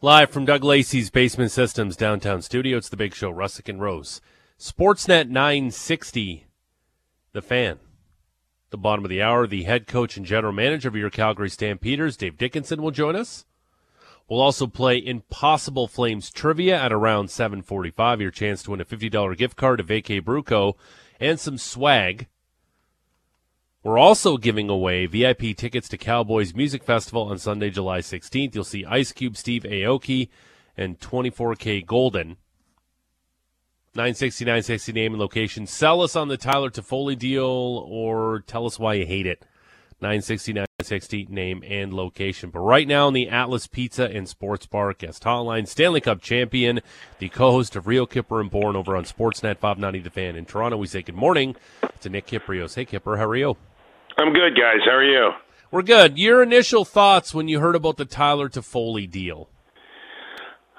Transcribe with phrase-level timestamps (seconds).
[0.00, 4.20] Live from Doug Lacey's Basement Systems downtown studio, it's the big show, Russick and Rose.
[4.56, 6.46] Sportsnet 960,
[7.32, 7.80] the fan.
[8.70, 12.16] The bottom of the hour, the head coach and general manager of your Calgary Stampeders,
[12.16, 13.44] Dave Dickenson, will join us.
[14.28, 18.20] We'll also play Impossible Flames trivia at around 7:45.
[18.20, 20.74] Your chance to win a $50 gift card to Vacay Bruco
[21.18, 22.28] and some swag.
[23.84, 28.52] We're also giving away VIP tickets to Cowboys Music Festival on Sunday, July 16th.
[28.52, 30.30] You'll see Ice Cube, Steve Aoki,
[30.76, 32.36] and 24kGoldn.
[33.94, 35.64] 960, 960 name and location.
[35.64, 39.44] Sell us on the Tyler Toffoli deal or tell us why you hate it.
[40.00, 42.50] 960, 960 name and location.
[42.50, 46.80] But right now in the Atlas Pizza and Sports Bar guest hotline, Stanley Cup champion,
[47.18, 50.76] the co-host of Real Kyper and Bourne over on Sportsnet 590 The Fan in Toronto.
[50.76, 51.56] We say good morning
[52.00, 52.74] to Nick Kypreos.
[52.74, 53.56] Hey, Kipper, how are you?
[54.16, 54.80] I'm good, guys.
[54.84, 55.30] How are you?
[55.70, 56.18] We're good.
[56.18, 59.50] Your initial thoughts when you heard about the Tyler Toffoli deal?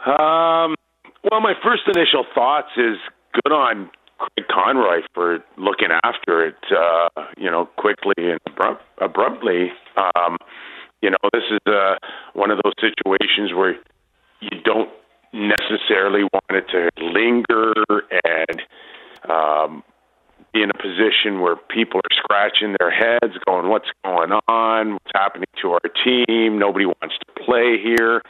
[0.05, 0.75] Um,
[1.29, 2.97] well, my first initial thoughts is
[3.43, 9.71] good on Craig Conroy for looking after it, uh, you know, quickly and abrupt, abruptly.
[9.97, 10.37] Um,
[11.01, 11.95] you know, this is uh,
[12.33, 13.75] one of those situations where
[14.41, 14.89] you don't
[15.33, 17.73] necessarily want it to linger
[18.25, 18.61] and
[19.29, 19.83] um,
[20.53, 24.93] be in a position where people are scratching their heads, going, "What's going on?
[24.93, 26.57] What's happening to our team?
[26.59, 28.21] Nobody wants to play here."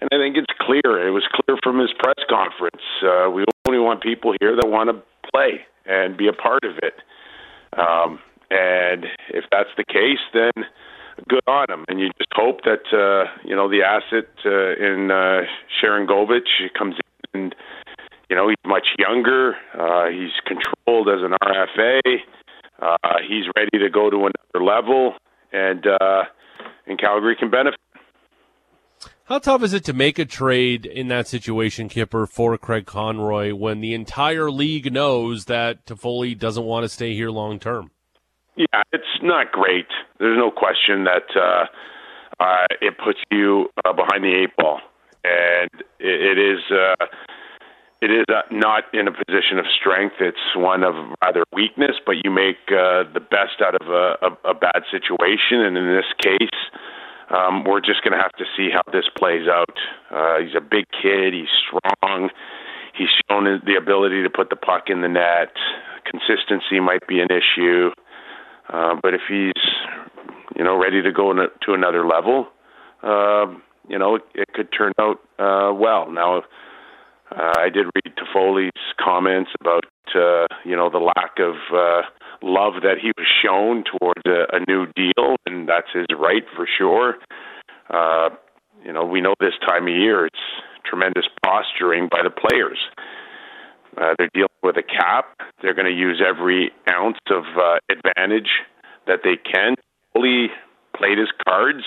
[0.00, 1.06] And I think it's clear.
[1.06, 2.82] It was clear from his press conference.
[3.02, 6.78] Uh, we only want people here that want to play and be a part of
[6.82, 6.94] it.
[7.78, 8.18] Um,
[8.50, 10.64] and if that's the case, then
[11.28, 11.84] good on him.
[11.88, 15.42] And you just hope that uh, you know the asset uh, in uh,
[15.82, 16.94] Sharangovich comes
[17.34, 17.54] in and
[18.28, 19.54] you know, he's much younger.
[19.78, 22.00] Uh, he's controlled as an RFA.
[22.80, 25.14] Uh, he's ready to go to another level,
[25.52, 26.24] and uh,
[26.86, 27.80] and Calgary can benefit.
[29.28, 33.52] How tough is it to make a trade in that situation, Kipper, for Craig Conroy
[33.52, 37.90] when the entire league knows that Toffoli doesn't want to stay here long term?
[38.56, 39.84] Yeah, it's not great.
[40.18, 41.66] There's no question that uh,
[42.42, 44.80] uh, it puts you uh, behind the eight ball,
[45.22, 45.68] and
[46.00, 46.60] it, it is.
[46.70, 47.04] Uh,
[48.00, 50.14] it is uh, not in a position of strength.
[50.20, 54.52] It's one of rather weakness, but you make uh, the best out of a, a,
[54.52, 55.60] a bad situation.
[55.60, 56.58] And in this case,
[57.30, 59.76] um, we're just going to have to see how this plays out.
[60.10, 61.34] Uh, he's a big kid.
[61.34, 62.30] He's strong.
[62.96, 65.52] He's shown the ability to put the puck in the net.
[66.04, 67.90] Consistency might be an issue,
[68.72, 69.52] uh, but if he's
[70.56, 72.48] you know ready to go to another level,
[73.02, 73.46] uh,
[73.88, 76.10] you know it, it could turn out uh, well.
[76.10, 76.38] Now
[77.30, 79.84] uh, I did read Toffoli's comments about
[80.14, 82.02] uh, you know the lack of uh,
[82.42, 86.66] love that he was shown towards a, a new deal, and that's his right for
[86.78, 87.16] sure.
[87.90, 88.30] Uh,
[88.84, 90.36] you know, we know this time of year it's
[90.84, 92.78] tremendous posturing by the players.
[93.96, 95.36] Uh, they're dealing with a cap.
[95.62, 98.50] They're going to use every ounce of uh, advantage
[99.06, 99.74] that they can.
[100.14, 100.46] Toffoli
[100.94, 101.84] played his cards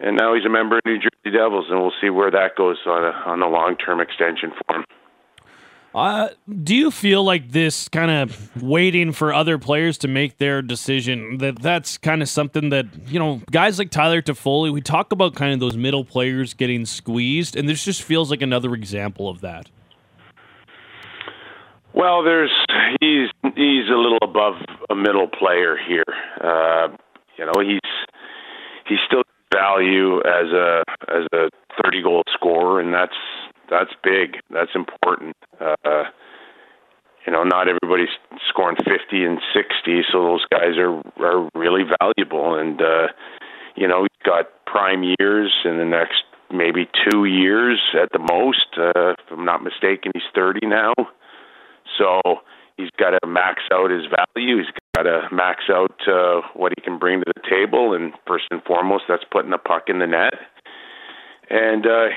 [0.00, 2.78] and now he's a member of New Jersey Devils, and we'll see where that goes
[2.86, 4.84] on a, on a long term extension for him.
[5.94, 6.28] Uh,
[6.62, 11.38] do you feel like this kind of waiting for other players to make their decision
[11.38, 15.34] that that's kind of something that you know guys like Tyler Toffoli we talk about
[15.34, 19.40] kind of those middle players getting squeezed and this just feels like another example of
[19.40, 19.68] that.
[21.92, 22.52] Well, there's
[23.00, 24.54] he's he's a little above
[24.90, 26.04] a middle player here.
[26.40, 26.88] Uh,
[27.36, 27.80] you know he's
[28.86, 29.22] he's still
[29.52, 31.50] value as a as a
[31.82, 33.16] 30 goal scorer, and that's
[33.70, 34.36] that's big.
[34.50, 35.36] That's important.
[35.60, 36.04] Uh,
[37.26, 38.14] you know, not everybody's
[38.48, 42.58] scoring 50 and 60, so those guys are are really valuable.
[42.58, 43.08] And uh,
[43.76, 46.22] you know, he's got prime years in the next
[46.52, 48.66] maybe two years at the most.
[48.76, 50.92] Uh, if I'm not mistaken, he's 30 now.
[51.98, 52.20] So
[52.76, 54.58] he's got to max out his value.
[54.58, 58.44] He's got to max out uh, what he can bring to the table, and first
[58.50, 60.34] and foremost, that's putting the puck in the net.
[61.50, 62.08] And uh,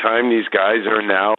[0.00, 1.34] time these guys are now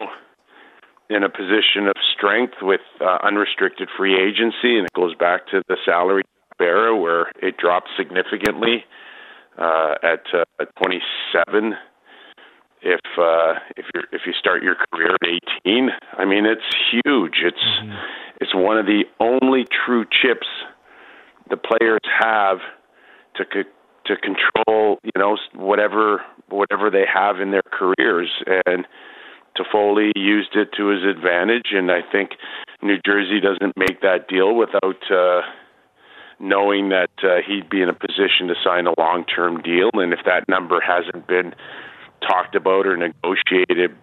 [1.08, 5.62] in a position of strength with uh, unrestricted free agency, and it goes back to
[5.68, 6.22] the salary
[6.60, 8.84] era where it dropped significantly
[9.58, 11.74] uh, at uh, 27
[12.82, 15.28] if uh if you if you start your career at
[15.66, 17.92] 18 i mean it's huge it's mm-hmm.
[18.40, 20.46] it's one of the only true chips
[21.50, 22.58] the players have
[23.36, 23.44] to
[24.10, 28.28] to control you know whatever whatever they have in their careers
[28.66, 28.86] and
[29.56, 32.30] Toffoli used it to his advantage and I think
[32.82, 35.42] New Jersey doesn't make that deal without uh
[36.42, 40.20] knowing that uh, he'd be in a position to sign a long-term deal and if
[40.24, 41.54] that number hasn't been
[42.26, 43.94] talked about or negotiated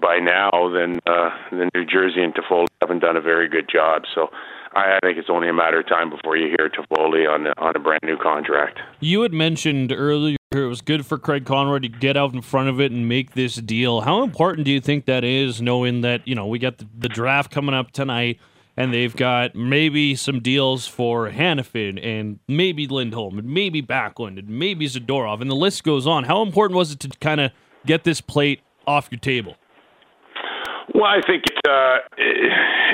[0.00, 4.02] by now, then uh, then New Jersey and Toffoli haven't done a very good job.
[4.14, 4.28] So
[4.76, 7.78] I think it's only a matter of time before you hear Toffoli on on a
[7.78, 8.78] brand new contract.
[9.00, 12.68] You had mentioned earlier it was good for Craig Conroy to get out in front
[12.68, 14.02] of it and make this deal.
[14.02, 17.08] How important do you think that is, knowing that you know we got the, the
[17.08, 18.38] draft coming up tonight?
[18.78, 24.50] and they've got maybe some deals for Hanifin and maybe Lindholm and maybe Backlund and
[24.50, 26.24] maybe Zadorov, and the list goes on.
[26.24, 27.52] How important was it to kind of
[27.86, 29.56] get this plate off your table?
[30.94, 31.96] Well, I think it's uh,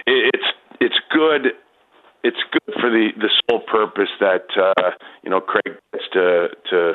[0.06, 0.46] it's
[0.80, 1.52] it's good.
[2.24, 4.90] It's good for the the sole purpose that uh,
[5.22, 6.92] you know Craig gets to to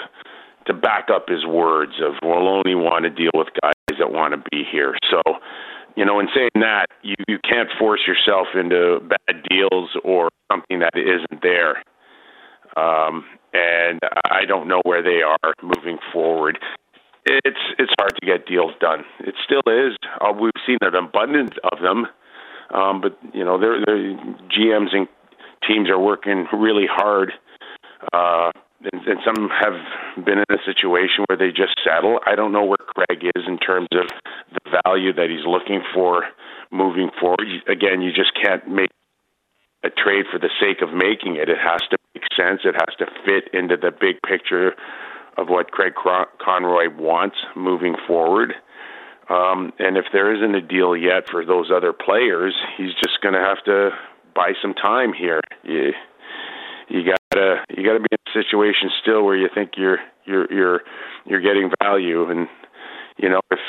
[0.68, 4.34] to back up his words of we'll only want to deal with guys that want
[4.34, 4.96] to be here.
[5.10, 5.22] So
[5.98, 10.80] you know, in saying that, you, you can't force yourself into bad deals or something
[10.80, 11.82] that isn't there.
[12.78, 16.60] Um, and I don't know where they are moving forward.
[17.26, 19.04] It's it's hard to get deals done.
[19.22, 19.98] It still is.
[20.22, 22.06] Uh, we've seen an abundance of them,
[22.74, 25.08] um, but you know, their GMs and
[25.66, 27.34] teams are working really hard
[28.14, 28.52] uh,
[28.84, 32.20] and, and some have been in a situation where they just settle.
[32.26, 34.08] I don't know where Craig is in terms of
[34.54, 36.26] the value that he's looking for
[36.72, 37.48] moving forward.
[37.68, 38.92] Again, you just can't make
[39.84, 41.50] a trade for the sake of making it.
[41.50, 42.62] It has to make sense.
[42.66, 44.74] It has to fit into the big picture
[45.38, 45.94] of what Craig
[46.40, 48.54] Conroy wants moving forward.
[49.30, 53.34] Um, and if there isn't a deal yet for those other players, he's just going
[53.34, 53.92] to have to
[54.38, 55.42] buy some time here.
[55.64, 55.92] You,
[56.90, 60.82] you gotta you gotta be in a situation still where you think you're you're you're
[61.26, 62.48] you're getting value, and
[63.18, 63.60] you know if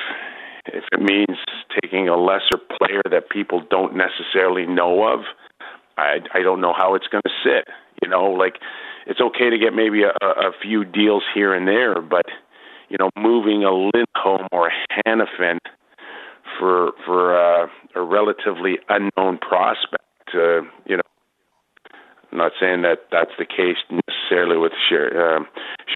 [0.67, 1.39] if it means
[1.81, 5.21] taking a lesser player that people don't necessarily know of,
[5.97, 7.73] I I don't know how it's going to sit.
[8.03, 8.59] You know, like
[9.07, 12.27] it's okay to get maybe a, a few deals here and there, but
[12.91, 14.73] you know, moving a Lindholm or a
[15.07, 15.59] Hanifin
[16.59, 20.05] for for uh, a relatively unknown prospect,
[20.35, 21.03] uh, you know,
[22.31, 25.47] I'm not saying that that's the case necessarily with um,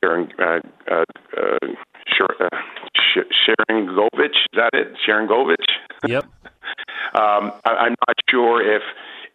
[0.03, 1.05] Sharon uh, uh,
[1.37, 1.67] uh,
[2.07, 2.49] Sher, uh,
[3.15, 4.31] Sharangovich.
[4.31, 4.95] Is that it?
[5.07, 5.57] Sharangovich.
[6.07, 6.25] Yep.
[7.15, 8.83] um, I, I'm not sure if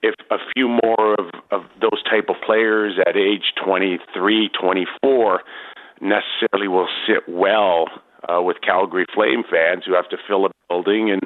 [0.03, 5.41] if a few more of, of those type of players at age 23, 24
[6.01, 7.87] necessarily will sit well
[8.29, 11.21] uh, with Calgary Flame fans who have to fill a building and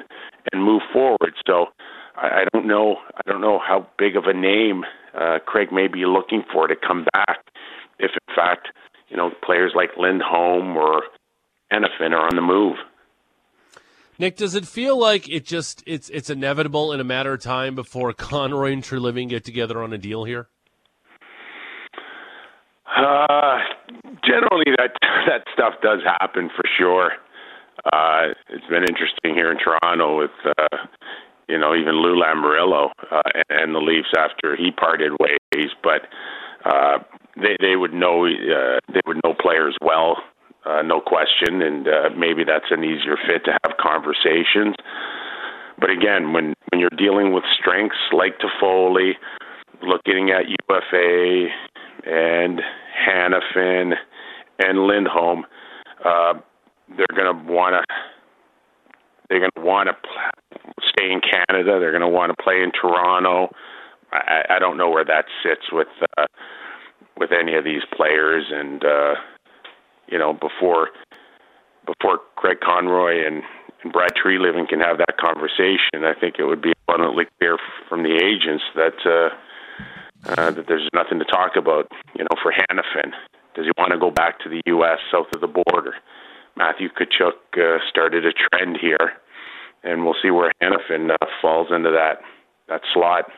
[0.52, 1.34] and move forward.
[1.46, 1.66] So
[2.16, 2.96] I, I don't know.
[3.14, 6.74] I don't know how big of a name uh, Craig may be looking for to
[6.76, 7.38] come back.
[7.98, 8.68] If in fact,
[9.08, 11.02] you know, players like Lindholm or
[11.72, 12.76] Hanifin are on the move.
[14.18, 17.74] Nick, does it feel like it just it's it's inevitable in a matter of time
[17.74, 20.48] before Conroy and Treliving get together on a deal here?
[22.86, 23.58] Uh,
[24.24, 24.92] generally, that
[25.26, 27.12] that stuff does happen for sure.
[27.84, 30.76] Uh, it's been interesting here in Toronto with uh,
[31.52, 33.20] you know, even Lou Lamoriello uh,
[33.50, 35.68] and, the Leafs after he parted ways.
[35.82, 36.08] But
[36.64, 36.98] uh,
[37.36, 40.16] they they would know uh, they would know players well,
[40.64, 44.74] uh, no question, and uh, maybe that's an easier fit to have conversations.
[45.78, 49.12] But again, when when you're dealing with strengths like Toffoli,
[49.82, 51.48] looking at UFA
[52.06, 52.62] and
[53.06, 53.92] Hanifin
[54.58, 55.44] and Lindholm,
[56.02, 56.34] uh,
[56.96, 57.94] they're going to want to
[59.32, 59.96] they're going to want to
[60.92, 61.80] stay in Canada.
[61.80, 63.48] They're going to want to play in Toronto.
[64.12, 66.26] I, I don't know where that sits with uh,
[67.16, 69.14] with any of these players, and uh,
[70.06, 70.90] you know before
[71.86, 73.42] before Craig Conroy and,
[73.82, 77.56] and Brad Treliving can have that conversation, I think it would be abundantly clear
[77.88, 81.90] from the agents that uh, uh, that there's nothing to talk about.
[82.14, 83.12] You know, for Hanifin,
[83.54, 84.98] does he want to go back to the U.S.
[85.10, 85.94] south of the border?
[86.54, 89.21] Matthew Tkachuk uh, started a trend here
[89.82, 92.20] and we'll see where Hanifin uh, falls into that
[92.68, 93.30] that slot.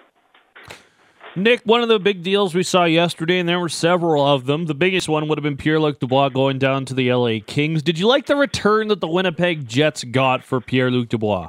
[1.37, 4.67] Nick, one of the big deals we saw yesterday, and there were several of them.
[4.67, 7.83] The biggest one would have been Pierre Luc Dubois going down to the LA Kings.
[7.83, 11.49] Did you like the return that the Winnipeg Jets got for Pierre Luc Dubois?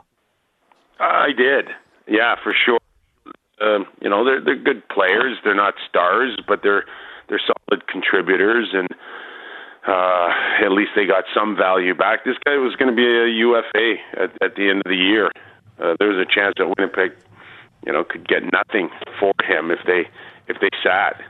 [0.99, 1.69] I did.
[2.07, 2.79] Yeah, for sure.
[3.61, 5.37] Um, you know, they're they're good players.
[5.43, 6.85] They're not stars, but they're
[7.29, 8.87] they're solid contributors, and
[9.87, 10.29] uh,
[10.63, 12.25] at least they got some value back.
[12.25, 15.29] This guy was going to be a UFA at, at the end of the year.
[15.79, 17.11] Uh, there was a chance that Winnipeg,
[17.85, 18.89] you know, could get nothing
[19.19, 20.09] for him if they
[20.47, 21.21] if they sat.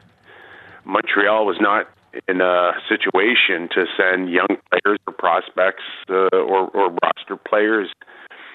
[0.86, 1.88] Montreal was not
[2.28, 7.90] in a situation to send young players or prospects uh, or, or roster players.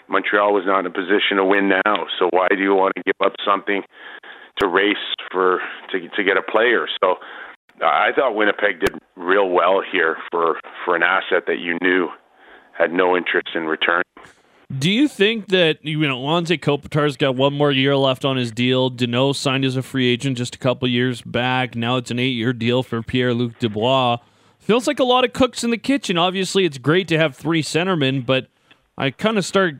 [0.09, 2.07] Montreal was not in a position to win now.
[2.19, 3.83] So why do you want to give up something
[4.61, 4.97] to race
[5.31, 6.87] for to to get a player?
[7.03, 7.17] So
[7.83, 12.09] I thought Winnipeg did real well here for for an asset that you knew
[12.73, 14.03] had no interest in return.
[14.79, 18.53] Do you think that you know Anze Kopitar's got one more year left on his
[18.53, 18.91] deal?
[18.91, 21.75] Danault signed as a free agent just a couple years back.
[21.75, 24.19] Now it's an eight-year deal for Pierre Luc Dubois.
[24.61, 26.17] Feels like a lot of cooks in the kitchen.
[26.17, 28.47] Obviously, it's great to have three centermen, but
[28.97, 29.77] I kind of start,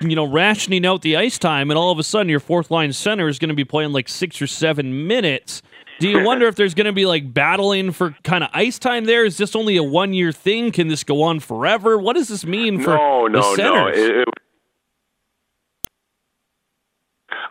[0.00, 2.92] you know, rationing out the ice time, and all of a sudden your fourth line
[2.92, 5.62] center is going to be playing like six or seven minutes.
[6.02, 9.04] Do you wonder if there's going to be like battling for kind of ice time
[9.04, 9.24] there?
[9.24, 10.72] Is this only a one year thing?
[10.72, 11.96] Can this go on forever?
[11.96, 13.64] What does this mean for no, no, the centers?
[13.64, 13.86] no.
[13.86, 14.28] It, it,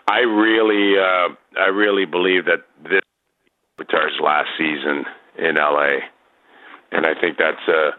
[0.06, 3.00] I really, uh, I really believe that this
[3.80, 5.06] Kopitar's last season
[5.38, 6.00] in LA,
[6.92, 7.92] and I think that's a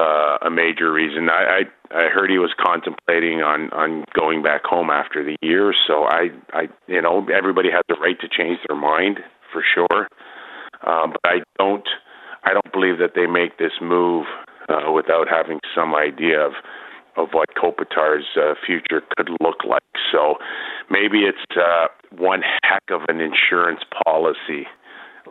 [0.00, 1.28] uh, a major reason.
[1.28, 5.74] I, I I heard he was contemplating on on going back home after the year.
[5.88, 9.18] So I I you know everybody has the right to change their mind
[9.52, 10.08] for sure,
[10.86, 11.86] um, but I don't
[12.44, 14.26] I don't believe that they make this move
[14.68, 16.52] uh, without having some idea of
[17.16, 19.82] of what Kopitar's uh, future could look like.
[20.10, 20.36] So
[20.90, 24.66] maybe it's uh, one heck of an insurance policy.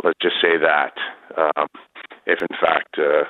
[0.04, 0.94] Let's just say that
[1.38, 1.68] um,
[2.26, 2.98] if in fact.
[2.98, 3.24] Uh,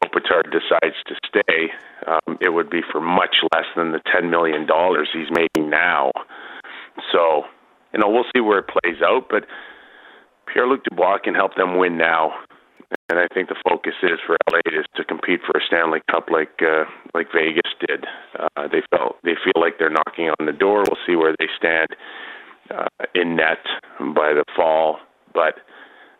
[0.00, 1.68] Kopitar decides to stay,
[2.06, 6.10] um, it would be for much less than the ten million dollars he's making now.
[7.12, 7.44] So,
[7.92, 9.26] you know, we'll see where it plays out.
[9.28, 9.44] But
[10.52, 12.32] Pierre Luc Dubois can help them win now,
[13.08, 16.28] and I think the focus is for LA is to compete for a Stanley Cup
[16.30, 18.04] like uh, like Vegas did.
[18.38, 20.84] Uh, they felt they feel like they're knocking on the door.
[20.86, 21.88] We'll see where they stand
[22.70, 23.64] uh, in net
[24.14, 24.98] by the fall,
[25.32, 25.54] but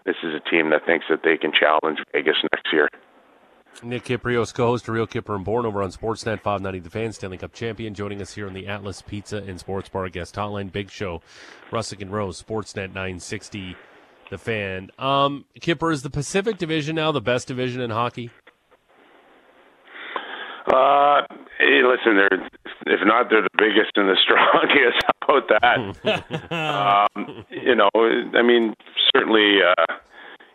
[0.07, 2.89] this is a team that thinks that they can challenge Vegas next year.
[3.83, 7.39] Nick Kypreos, co-host of Real Kyper and Bourne over on Sportsnet 590 The Fan, Stanley
[7.39, 10.71] Cup champion, joining us here on the Atlas Pizza and Sports Bar guest hotline.
[10.71, 11.23] Big show,
[11.71, 13.77] Russick and Rose, Sportsnet 960
[14.33, 14.91] The Fan.
[14.99, 18.31] Um, Kipper, is the Pacific Division now the best division in hockey?
[20.73, 21.21] Uh,
[21.59, 22.49] hey, listen, they're
[22.87, 25.05] if not, they're the biggest and the strongest.
[25.21, 27.11] How about that?
[27.17, 28.75] um, you know, I mean,
[29.15, 29.59] certainly.
[29.63, 29.95] Uh,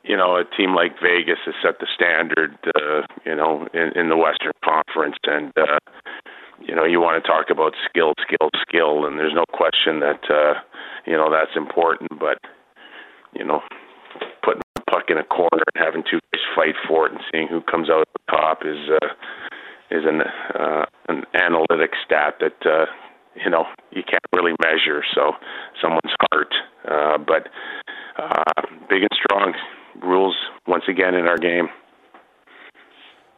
[0.03, 4.07] you know, a team like Vegas has set the standard, uh, you know, in, in
[4.07, 5.79] the Western Conference, and uh,
[6.61, 10.23] you know, you want to talk about skill, skill, skill, and there's no question that
[10.31, 10.61] uh,
[11.05, 12.17] you know that's important.
[12.17, 12.37] But
[13.33, 13.61] you know,
[14.43, 17.47] putting the puck in a corner and having two guys fight for it and seeing
[17.47, 19.07] who comes out the top is uh,
[19.91, 22.85] is an uh, an analytic stat that uh,
[23.35, 25.03] you know you can't really measure.
[25.13, 25.33] So
[25.81, 26.53] someone's heart,
[26.89, 27.49] uh, but
[28.17, 29.53] uh, big and strong
[30.01, 30.35] rules
[30.67, 31.69] once again in our game.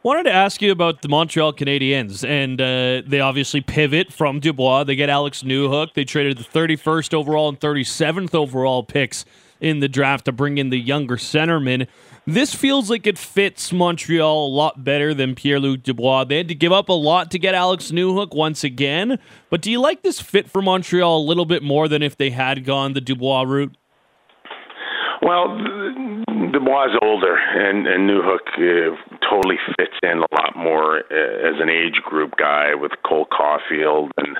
[0.02, 4.84] Wanted to ask you about the Montreal Canadiens, and uh, they obviously pivot from Dubois.
[4.84, 5.92] They get Alex Newhook.
[5.92, 9.26] They traded the 31st overall and 37th overall picks
[9.60, 11.86] in the draft to bring in the younger centerman.
[12.26, 16.24] This feels like it fits Montreal a lot better than Pierre Luc Dubois.
[16.24, 19.70] They had to give up a lot to get Alex Newhook once again, but do
[19.70, 22.92] you like this fit for Montreal a little bit more than if they had gone
[22.92, 23.76] the Dubois route?
[25.22, 25.48] Well,
[26.52, 28.96] Dubois is older, and and Newhook uh,
[29.28, 34.10] totally fits in a lot more uh, as an age group guy with Cole Caufield
[34.16, 34.38] and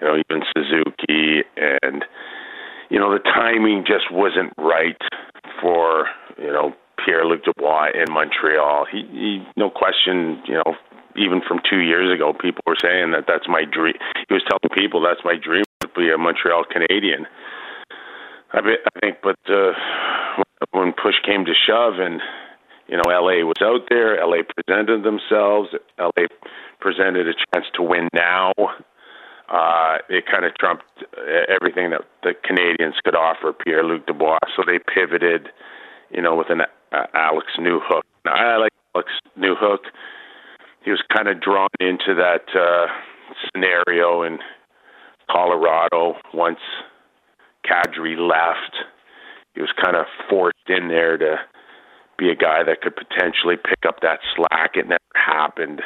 [0.00, 2.04] you know even Suzuki, and
[2.90, 5.00] you know the timing just wasn't right
[5.62, 6.06] for
[6.36, 8.86] you know Pierre Luc Dubois in Montreal.
[8.90, 10.76] He, he no question, you know,
[11.16, 13.94] even from two years ago, people were saying that that's my dream.
[14.28, 17.26] He was telling people that's my dream to be a Montreal Canadian
[18.52, 19.72] I, be, I think, but uh,
[20.72, 22.20] when push came to shove, and
[22.88, 24.18] you know, LA was out there.
[24.24, 25.68] LA presented themselves.
[25.98, 26.26] LA
[26.80, 28.52] presented a chance to win now.
[29.50, 30.84] Uh, it kind of trumped
[31.48, 34.38] everything that the Canadiens could offer Pierre Luc Dubois.
[34.56, 35.48] So they pivoted,
[36.10, 38.02] you know, with an uh, Alex Newhook.
[38.24, 39.90] Now, I like Alex Newhook.
[40.84, 42.86] He was kind of drawn into that uh,
[43.52, 44.38] scenario in
[45.30, 46.60] Colorado once
[47.64, 48.76] Kadri left,
[49.54, 51.36] he was kind of forced in there to
[52.18, 54.72] be a guy that could potentially pick up that slack.
[54.74, 55.82] It never happened.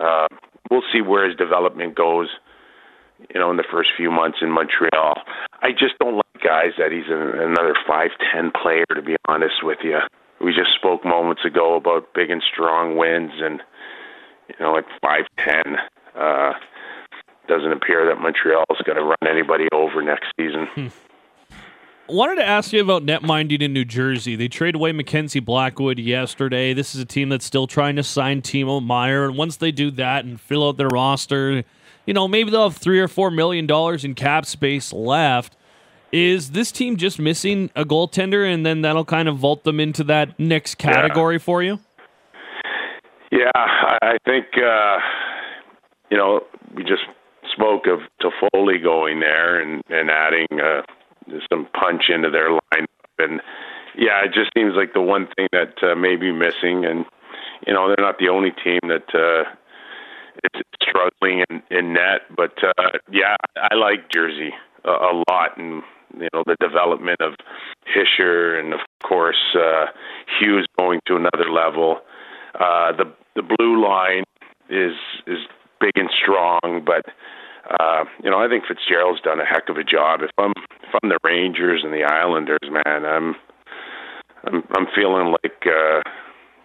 [0.00, 0.28] Uh,
[0.70, 2.28] we'll see where his development goes.
[3.32, 5.22] You know, in the first few months in Montreal,
[5.62, 8.84] I just don't like guys that he's an, another five ten player.
[8.94, 9.98] To be honest with you,
[10.40, 13.60] we just spoke moments ago about big and strong wins, and
[14.48, 15.76] you know, at five ten,
[16.16, 16.52] uh,
[17.46, 20.66] doesn't appear that Montreal is going to run anybody over next season.
[20.74, 20.86] Hmm.
[22.08, 24.34] Wanted to ask you about net minding in New Jersey.
[24.34, 26.72] They traded away Mackenzie Blackwood yesterday.
[26.74, 29.92] This is a team that's still trying to sign Timo Meier, and once they do
[29.92, 31.62] that and fill out their roster,
[32.06, 35.56] you know maybe they'll have three or four million dollars in cap space left.
[36.12, 40.02] Is this team just missing a goaltender, and then that'll kind of vault them into
[40.04, 41.38] that next category yeah.
[41.38, 41.78] for you?
[43.30, 44.98] Yeah, I think uh,
[46.10, 46.40] you know
[46.74, 47.04] we just
[47.52, 50.82] spoke of Toffoli going there and and adding uh,
[51.52, 52.86] some punch into their lineup,
[53.18, 53.40] and
[53.96, 57.04] yeah, it just seems like the one thing that uh, may be missing, and
[57.66, 59.48] you know they're not the only team that uh,
[60.82, 64.50] struggling in, in net, but uh, yeah, I like Jersey
[64.84, 65.82] a, a lot, and
[66.18, 67.34] you know the development of
[67.86, 69.86] Hischier and of course uh,
[70.38, 72.00] Hughes going to another level.
[72.54, 74.24] Uh, the the blue line
[74.68, 74.94] is
[75.26, 75.38] is
[75.80, 77.04] big and strong, but
[77.78, 80.20] uh, you know I think Fitzgerald's done a heck of a job.
[80.22, 83.34] If I'm if I'm the Rangers and the Islanders, man, I'm
[84.44, 86.02] I'm I'm feeling like uh,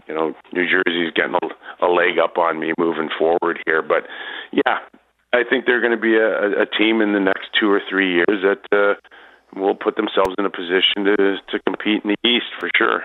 [0.08, 3.82] you know New Jersey's getting a, a leg up on me moving forward here.
[3.82, 4.04] But
[4.52, 4.80] yeah,
[5.34, 8.14] I think they're going to be a, a team in the next two or three
[8.14, 8.94] years that uh,
[9.60, 13.04] will put themselves in a position to to compete in the East for sure.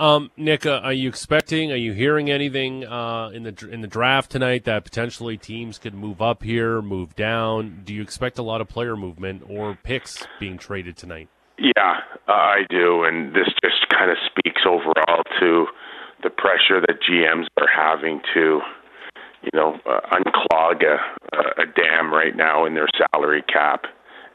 [0.00, 1.70] Um, Nick, uh, are you expecting?
[1.72, 5.92] Are you hearing anything uh, in the in the draft tonight that potentially teams could
[5.92, 7.82] move up here, move down?
[7.84, 11.28] Do you expect a lot of player movement or picks being traded tonight?
[11.60, 15.66] Yeah, I do, and this just kind of speaks overall to
[16.22, 18.60] the pressure that GMs are having to,
[19.42, 23.84] you know, uh, unclog a, a dam right now in their salary cap,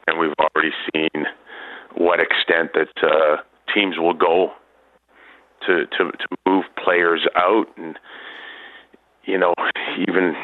[0.06, 1.26] and we've already seen
[1.96, 3.42] what extent that uh,
[3.74, 4.52] teams will go
[5.66, 7.66] to to to move players out.
[7.76, 7.98] And
[9.26, 9.54] you know
[10.08, 10.34] even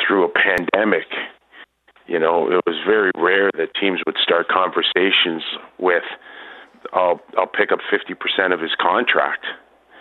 [0.00, 1.06] through a pandemic
[2.10, 5.42] you know it was very rare that teams would start conversations
[5.78, 6.04] with
[6.92, 9.46] I'll I'll pick up 50% of his contract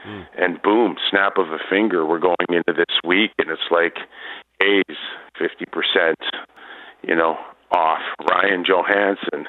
[0.06, 0.26] mm.
[0.38, 3.98] and boom snap of a finger we're going into this week and it's like
[4.62, 4.98] A's
[5.40, 6.16] 50%
[7.08, 7.38] you know
[7.72, 9.46] off Ryan Johansen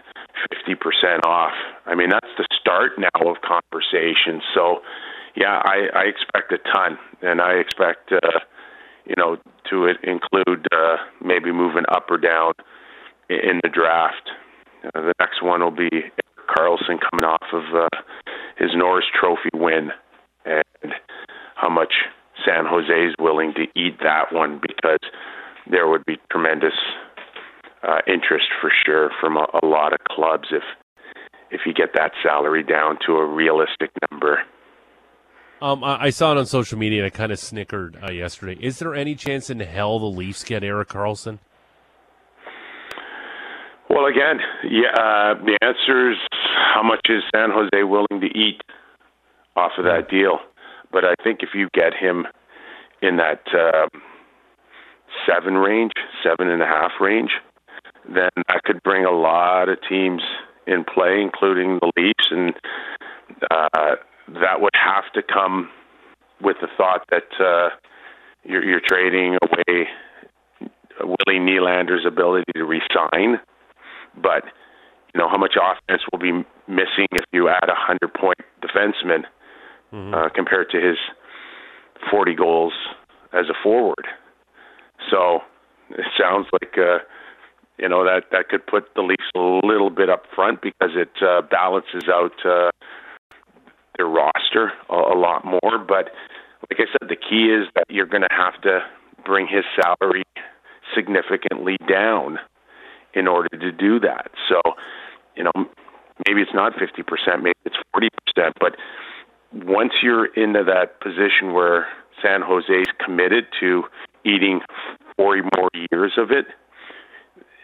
[0.69, 1.53] 50% off.
[1.87, 4.43] I mean, that's the start now of conversations.
[4.55, 4.81] So,
[5.37, 8.41] yeah, I, I expect a ton, and I expect, uh,
[9.11, 9.37] you know,
[9.69, 12.53] to it include uh, maybe moving up or down
[13.29, 14.31] in the draft.
[14.85, 15.91] Uh, the next one will be
[16.49, 17.89] Karlsson coming off of uh,
[18.57, 19.91] his Norris Trophy win,
[20.45, 20.95] and
[21.57, 21.93] how much
[22.45, 25.01] San Jose is willing to eat that one because
[25.69, 26.75] there would be tremendous
[27.83, 30.63] uh, interest for sure from a, a lot of clubs if
[31.51, 34.45] if you get that salary down to a realistic number.
[35.63, 38.57] Um, I saw it on social media and I kind of snickered uh, yesterday.
[38.61, 41.39] Is there any chance in hell the Leafs get Erik Karlsson?
[43.91, 46.19] Well, again, yeah, uh, the answer is
[46.75, 48.63] how much is San Jose willing to eat
[49.55, 50.39] off of that deal?
[50.93, 52.27] But I think if you get him
[53.03, 53.89] in that uh,
[55.27, 55.93] seven range,
[56.23, 57.33] seven and a half range,
[58.07, 60.23] then that could bring a lot of teams
[60.67, 62.55] in play, including the Leafs, and
[63.51, 63.97] uh,
[64.35, 65.71] that would have to come
[66.41, 67.71] with the thought that uh,
[68.45, 69.89] you're, you're trading away
[71.01, 73.41] Willie Nylander's ability to resign.
[74.17, 74.45] But
[75.15, 76.33] you know how much offense will be
[76.69, 79.25] missing if you add a hundred point defenseman
[79.93, 80.15] mm-hmm.
[80.15, 80.97] uh, compared to his
[82.11, 82.73] forty goals
[83.33, 84.07] as a forward.
[85.11, 85.41] So
[85.91, 86.77] it sounds like.
[86.77, 86.99] Uh,
[87.79, 91.09] you know that that could put the Leafs a little bit up front because it
[91.23, 92.71] uh, balances out uh,
[94.01, 95.79] their roster a, a lot more.
[95.79, 96.11] But
[96.71, 98.81] like I said, the key is that you're going to have to
[99.25, 100.25] bring his salary
[100.95, 102.39] significantly down
[103.13, 104.31] in order to do that.
[104.49, 104.61] So,
[105.37, 105.53] you know,
[106.27, 108.77] maybe it's not 50%, maybe it's 40%, but
[109.53, 111.89] once you're into that position where
[112.23, 113.83] San Jose's committed to
[114.25, 114.61] eating
[115.17, 116.47] 40 more years of it,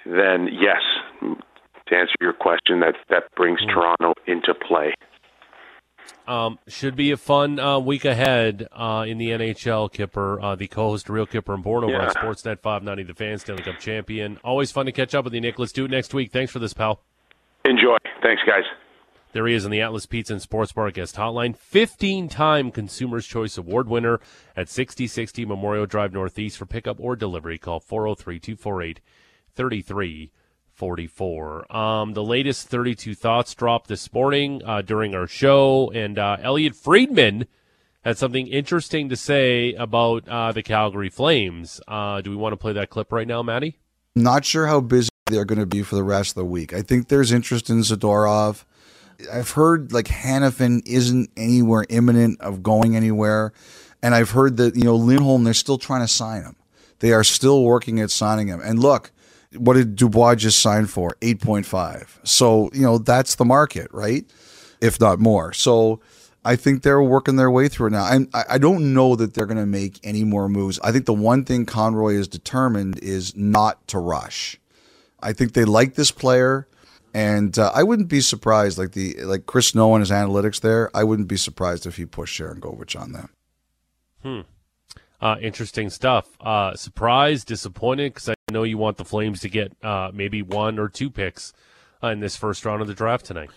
[0.04, 0.82] then yes,
[1.20, 3.60] to answer your question, that that brings.
[3.60, 4.94] Toronto into play.
[6.26, 9.92] Um, should be a fun uh, week ahead uh, in the NHL.
[9.92, 12.08] Kipper, uh, the co-host, Real Kyper and Bourne over yeah.
[12.08, 14.38] on Sportsnet 590, the Fan Stanley Cup champion.
[14.42, 15.58] Always fun to catch up with you, Nick.
[15.58, 16.32] Let's do it next week.
[16.32, 17.00] Thanks for this, pal.
[17.64, 17.96] Enjoy.
[18.22, 18.64] Thanks, guys.
[19.32, 21.56] There he is on the Atlas Pizza and Sports Bar guest hotline.
[21.56, 24.18] 15-time Consumer's Choice Award winner
[24.56, 27.58] at 6060 Memorial Drive Northeast for pickup or delivery.
[27.58, 29.00] Call 403 248
[30.76, 31.74] 3344.
[31.74, 36.76] Um, the latest 32 thoughts dropped this morning uh, during our show, and uh, Elliotte
[36.76, 37.46] Friedman
[38.04, 41.80] had something interesting to say about uh, the Calgary Flames.
[41.88, 43.78] Uh, do we want to play that clip right now, Maddie?
[44.14, 46.72] Not sure how busy they're going to be for the rest of the week.
[46.72, 48.64] I think there's interest in Zadorov.
[49.32, 53.52] I've heard like Hanifin isn't anywhere imminent of going anywhere.
[54.02, 56.56] And I've heard that, you know, Lindholm, they're still trying to sign him.
[57.00, 58.60] They are still working at signing him.
[58.60, 59.10] And look,
[59.58, 61.16] what did Dubois just sign for?
[61.20, 62.26] 8.5.
[62.26, 64.24] So, you know, that's the market, right?
[64.80, 65.52] If not more.
[65.52, 66.00] So,
[66.46, 68.04] I think they're working their way through it now.
[68.04, 70.78] I, I don't know that they're going to make any more moves.
[70.78, 74.56] I think the one thing Conroy is determined is not to rush.
[75.20, 76.68] I think they like this player,
[77.12, 78.78] and uh, I wouldn't be surprised.
[78.78, 82.06] Like the like Chris Snow and his analytics there, I wouldn't be surprised if he
[82.06, 83.30] pushed Sharangovich on them.
[84.22, 84.40] Hmm.
[85.20, 86.28] Uh, interesting stuff.
[86.40, 90.78] Uh, surprised, disappointed because I know you want the Flames to get uh, maybe one
[90.78, 91.52] or two picks
[92.02, 93.50] uh, in this first round of the draft tonight.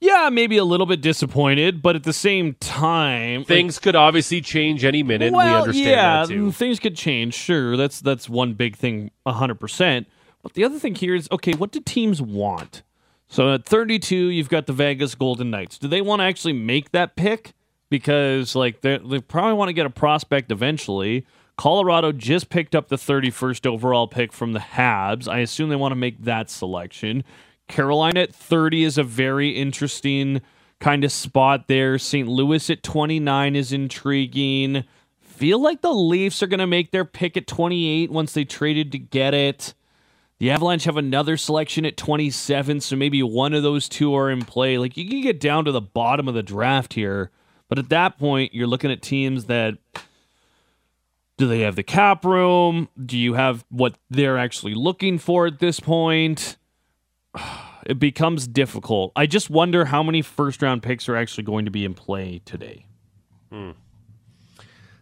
[0.00, 4.40] Yeah, maybe a little bit disappointed, but at the same time, things like, could obviously
[4.40, 5.32] change any minute.
[5.32, 6.52] Well, we understand yeah, that too.
[6.52, 7.34] things could change.
[7.34, 10.06] Sure, that's that's one big thing, hundred percent.
[10.42, 12.82] But the other thing here is, okay, what do teams want?
[13.28, 15.78] So at 32, you've got the Vegas Golden Knights.
[15.78, 17.52] Do they want to actually make that pick?
[17.90, 21.26] Because like they probably want to get a prospect eventually.
[21.56, 25.28] Colorado just picked up the 31st overall pick from the Habs.
[25.28, 27.22] I assume they want to make that selection.
[27.68, 30.40] Carolina at 30 is a very interesting
[30.80, 31.98] kind of spot there.
[31.98, 32.26] St.
[32.26, 34.84] Louis at 29 is intriguing.
[35.20, 38.90] Feel like the Leafs are going to make their pick at 28 once they traded
[38.92, 39.74] to get it.
[40.38, 44.46] The Avalanche have another selection at 27, so maybe one of those two are in
[44.46, 44.78] play.
[44.78, 47.30] Like you can get down to the bottom of the draft here,
[47.70, 49.78] but at that point, you're looking at teams that
[51.38, 52.88] do they have the cap room?
[53.02, 56.56] Do you have what they're actually looking for at this point?
[57.86, 59.12] it becomes difficult.
[59.14, 62.42] I just wonder how many first round picks are actually going to be in play
[62.44, 62.86] today.
[63.50, 63.70] Hmm.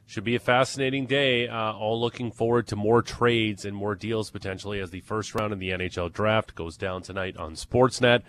[0.04, 1.48] Should be a fascinating day.
[1.48, 5.54] Uh, all looking forward to more trades and more deals potentially as the first round
[5.54, 8.22] of the NHL draft goes down tonight on Sportsnet.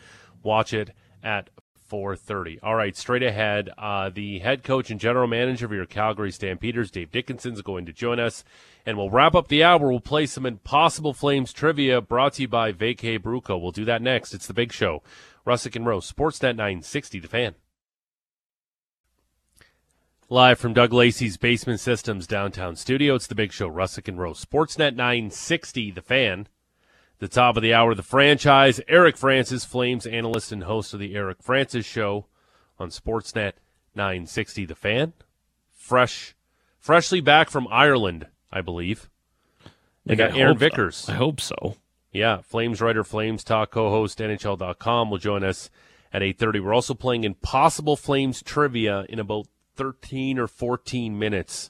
[0.44, 1.50] Watch it at
[1.90, 2.60] 4:30.
[2.62, 6.92] All right, straight ahead, uh, the head coach and general manager of your Calgary Stampeders,
[6.92, 8.44] Dave Dickenson, is going to join us,
[8.86, 9.90] and we'll wrap up the hour.
[9.90, 13.60] We'll play some Impossible Flames trivia brought to you by Vacay Bruco.
[13.60, 14.34] We'll do that next.
[14.34, 15.04] It's the Big Show.
[15.46, 17.56] Russick and Rose, Sportsnet 960, The Fan.
[20.30, 23.68] Live from Doug Lacey's Basement Systems downtown studio, it's the Big Show.
[23.68, 26.48] Russick and Rose, Sportsnet 960, The Fan.
[27.20, 28.80] The top of the hour, the franchise.
[28.88, 32.28] Eric Francis, Flames analyst and host of the Eric Francis Show
[32.80, 33.54] on Sportsnet
[33.94, 34.66] 960.
[34.66, 35.14] The Fan,
[35.70, 36.36] fresh,
[36.80, 39.10] freshly back from Ireland, I believe.
[40.06, 40.96] They got Aaron Vickers.
[40.96, 41.14] So.
[41.14, 41.76] I hope so.
[42.12, 45.70] Yeah, Flames writer, Flames talk co-host, NHL.com will join us
[46.12, 46.64] at 8:30.
[46.64, 51.70] We're also playing Impossible Flames trivia in about 13 or 14 minutes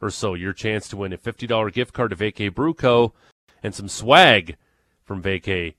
[0.00, 0.34] or so.
[0.34, 3.12] Your chance to win a $50 gift card to Vacay Bruco
[3.62, 4.56] and some swag
[5.04, 5.74] from Vacay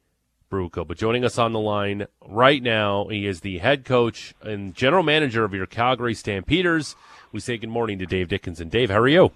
[0.52, 0.88] Bruco.
[0.88, 5.04] But joining us on the line right now, he is the head coach and general
[5.04, 6.96] manager of your Calgary Stampeders.
[7.32, 8.70] We say good morning to Dave Dickenson.
[8.70, 9.32] Dave, how are you?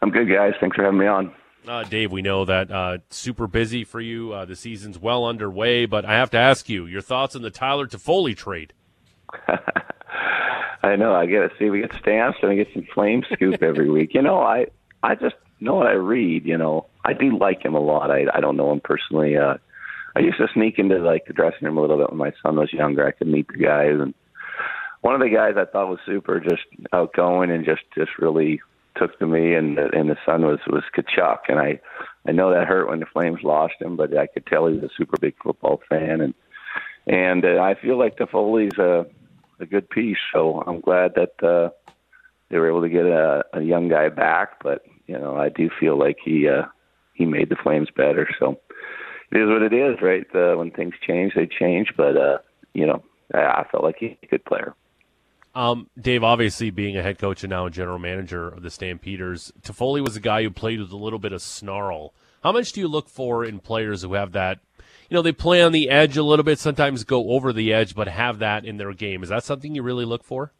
[0.00, 0.52] I'm good, guys.
[0.60, 1.32] Thanks for having me on.
[1.66, 4.32] Uh, Dave, we know that uh, super busy for you.
[4.32, 7.50] Uh, the season's well underway, but I have to ask you your thoughts on the
[7.50, 8.74] Tyler Toffoli trade.
[10.82, 11.14] I know.
[11.14, 14.12] I get to see we get stamps and I get some flame scoop every week.
[14.12, 14.66] You know, I
[15.02, 16.44] I just know what I read.
[16.44, 18.10] You know, I do like him a lot.
[18.10, 19.36] I I don't know him personally.
[19.36, 19.54] Uh,
[20.16, 22.56] I used to sneak into like the dressing room a little bit when my son
[22.56, 23.06] was younger.
[23.06, 24.14] I could meet the guys, and
[25.00, 26.62] one of the guys I thought was super, just
[26.92, 28.60] outgoing and just just really
[28.96, 29.54] took to me.
[29.54, 31.80] And and the son was was Tkachuk, and I
[32.26, 34.84] I know that hurt when the Flames lost him, but I could tell he was
[34.84, 36.34] a super big football fan, and
[37.06, 39.06] and uh, I feel like Toffoli's a
[39.60, 40.18] a good piece.
[40.32, 41.70] So I'm glad that uh,
[42.48, 44.62] they were able to get a, a young guy back.
[44.62, 46.66] But you know, I do feel like he uh,
[47.14, 48.28] he made the Flames better.
[48.38, 48.58] So
[49.30, 50.26] it is what it is, right?
[50.34, 51.88] Uh, when things change, they change.
[51.96, 52.38] But uh,
[52.72, 54.74] you know, I, I felt like he's a good player.
[55.54, 59.52] Um, Dave, obviously being a head coach and now a general manager of the Stampeders,
[59.62, 62.12] Toffoli was a guy who played with a little bit of snarl.
[62.42, 64.58] How much do you look for in players who have that?
[65.08, 67.94] You know, they play on the edge a little bit, sometimes go over the edge,
[67.94, 69.22] but have that in their game.
[69.22, 70.52] Is that something you really look for?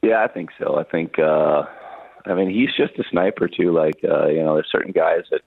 [0.00, 0.76] Yeah, I think so.
[0.76, 1.64] I think, uh,
[2.26, 3.72] I mean, he's just a sniper too.
[3.72, 5.42] Like, uh, you know, there's certain guys that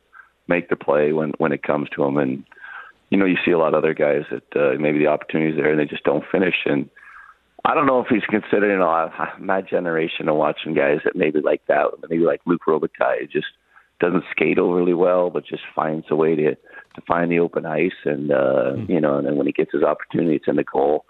[0.48, 2.44] make the play when when it comes to them, and
[3.10, 5.72] you know, you see a lot of other guys that uh, maybe the opportunities there
[5.72, 6.56] and they just don't finish.
[6.66, 6.90] And
[7.66, 11.42] I don't know if he's considered, you know, my generation of watching guys that maybe
[11.42, 13.48] like that, maybe like Luc Robitaille, just
[14.00, 16.56] doesn't skate overly well, but just finds a way to
[16.96, 18.90] to find the open ice, and uh, mm.
[18.90, 21.06] you know, and then when he gets his opportunity, it's in the goal.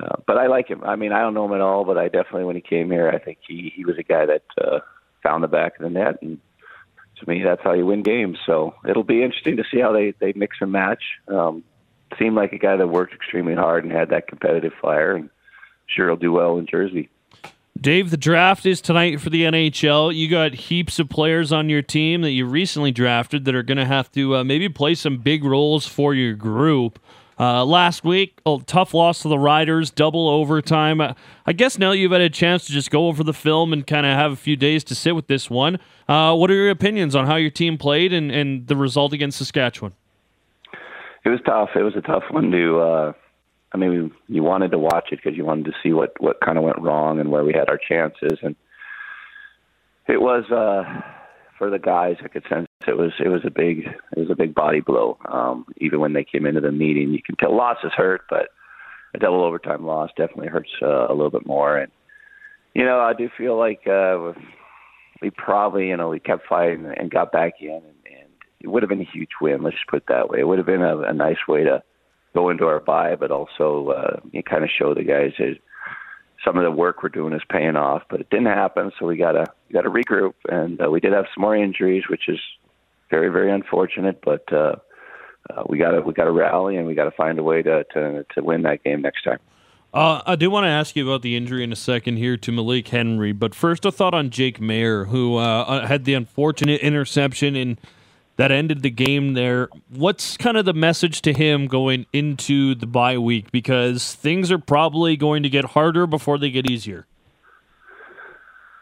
[0.00, 0.82] Uh, but I like him.
[0.82, 3.08] I mean, I don't know him at all, but I definitely, when he came here,
[3.08, 4.80] I think he he was a guy that uh,
[5.22, 6.38] found the back of the net, and
[7.20, 8.38] to me, that's how you win games.
[8.44, 11.02] So it'll be interesting to see how they they mix and match.
[11.28, 11.62] Um,
[12.18, 15.30] seemed like a guy that worked extremely hard and had that competitive fire, and
[15.86, 17.08] sure he'll do well in Jersey.
[17.80, 20.14] Dave, the draft is tonight for the NHL.
[20.14, 23.78] You got heaps of players on your team that you recently drafted that are going
[23.78, 26.98] to have to uh, maybe play some big roles for your group.
[27.38, 31.00] Uh, last week, a tough loss to the Riders, double overtime.
[31.00, 31.14] Uh,
[31.46, 34.06] I guess now you've had a chance to just go over the film and kind
[34.06, 35.78] of have a few days to sit with this one.
[36.08, 39.38] Uh, what are your opinions on how your team played and, and the result against
[39.38, 39.94] Saskatchewan?
[41.24, 41.70] It was tough.
[41.74, 42.78] It was a tough one to.
[42.78, 43.12] Uh,
[43.72, 46.58] I mean, you wanted to watch it because you wanted to see what what kind
[46.58, 48.54] of went wrong and where we had our chances, and
[50.06, 50.84] it was uh,
[51.64, 52.16] for the guys.
[52.22, 55.16] I could sense it was it was a big it was a big body blow.
[55.24, 58.48] Um, even when they came into the meeting, you can tell losses hurt, but
[59.14, 61.78] a double overtime loss definitely hurts uh, a little bit more.
[61.78, 61.90] And
[62.74, 64.32] you know, I do feel like uh,
[65.22, 68.28] we probably you know we kept fighting and got back in, and, and
[68.60, 69.62] it would have been a huge win.
[69.62, 70.40] Let's just put it that way.
[70.40, 71.82] It would have been a, a nice way to
[72.34, 75.56] go into our bye, but also uh, you kind of show the guys that
[76.44, 78.92] some of the work we're doing is paying off, but it didn't happen.
[78.98, 82.28] So we gotta we gotta regroup, and uh, we did have some more injuries, which
[82.28, 82.38] is
[83.10, 84.20] very very unfortunate.
[84.22, 84.76] But uh,
[85.50, 88.42] uh, we gotta we gotta rally, and we gotta find a way to to to
[88.42, 89.38] win that game next time.
[89.92, 92.50] Uh, I do want to ask you about the injury in a second here to
[92.50, 97.54] Malik Henry, but first a thought on Jake Maier, who uh, had the unfortunate interception
[97.54, 97.78] in
[98.36, 99.68] that ended the game there.
[99.88, 103.50] What's kind of the message to him going into the bye week?
[103.52, 107.06] Because things are probably going to get harder before they get easier.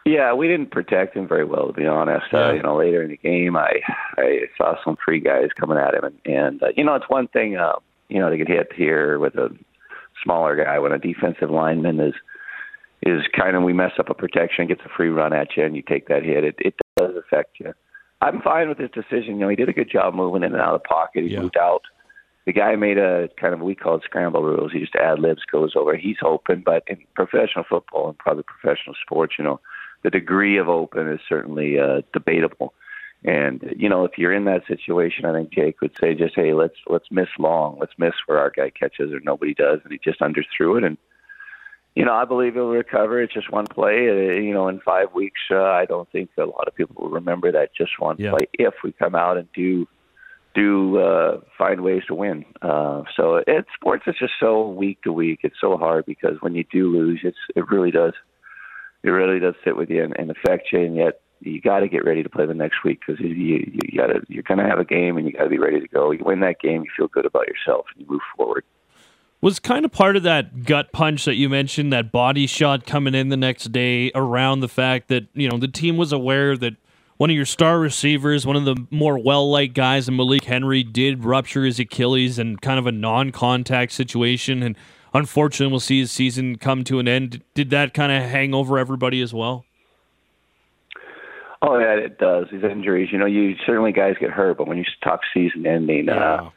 [0.05, 2.25] Yeah, we didn't protect him very well, to be honest.
[2.33, 2.47] Uh, yeah.
[2.47, 3.79] Uh, you know, later in the game, I
[4.17, 7.27] I saw some free guys coming at him, and, and uh, you know, it's one
[7.29, 7.75] thing, uh,
[8.09, 9.49] you know, to get hit here with a
[10.21, 12.13] smaller guy when a defensive lineman is
[13.05, 15.75] is kind of we mess up a protection, gets a free run at you, and
[15.75, 16.43] you take that hit.
[16.43, 17.73] It it does affect you.
[18.23, 19.35] I'm fine with his decision.
[19.35, 21.23] You know, he did a good job moving in and out of the pocket.
[21.23, 21.41] He yeah.
[21.41, 21.81] moved out.
[22.45, 24.71] The guy made a kind of we call it scramble rules.
[24.71, 25.95] He just ad libs goes over.
[25.95, 29.59] He's open, but in professional football and probably professional sports, you know,
[30.03, 32.73] the degree of open is certainly uh, debatable.
[33.25, 36.53] And you know, if you're in that situation, I think Jake would say just, hey,
[36.53, 39.99] let's let's miss long, let's miss where our guy catches or nobody does, and he
[40.03, 40.97] just underthrew it and
[41.95, 43.21] you know, I believe he'll recover.
[43.21, 44.09] It's just one play.
[44.09, 47.11] Uh, you know, in five weeks, uh, I don't think a lot of people will
[47.11, 48.31] remember that just one yeah.
[48.31, 48.47] play.
[48.53, 49.87] If we come out and do
[50.55, 55.11] do uh, find ways to win, uh, so it sports is just so week to
[55.11, 55.39] week.
[55.43, 58.13] It's so hard because when you do lose, it's it really does
[59.03, 60.79] it really does sit with you and, and affect you.
[60.79, 63.79] And yet, you got to get ready to play the next week because you you,
[63.87, 65.79] you got to you're going to have a game and you got to be ready
[65.79, 66.09] to go.
[66.09, 68.63] You win that game, you feel good about yourself, and you move forward
[69.43, 73.13] was kind of part of that gut punch that you mentioned, that body shot coming
[73.13, 76.77] in the next day around the fact that, you know, the team was aware that
[77.17, 80.81] one of your star receivers, one of the more well liked guys in Malik Henry,
[80.81, 84.63] did rupture his Achilles in kind of a non contact situation.
[84.63, 84.77] And
[85.13, 87.41] unfortunately, we'll see his season come to an end.
[87.53, 89.65] Did that kind of hang over everybody as well?
[91.61, 92.47] Oh, yeah, it does.
[92.49, 96.07] These injuries, you know, you certainly guys get hurt, but when you talk season ending,
[96.07, 96.33] uh, yeah.
[96.33, 96.49] uh,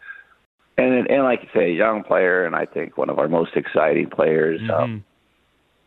[0.79, 3.57] and and like you say, a young player, and I think one of our most
[3.57, 4.61] exciting players.
[4.61, 4.71] Mm-hmm.
[4.71, 5.05] Um,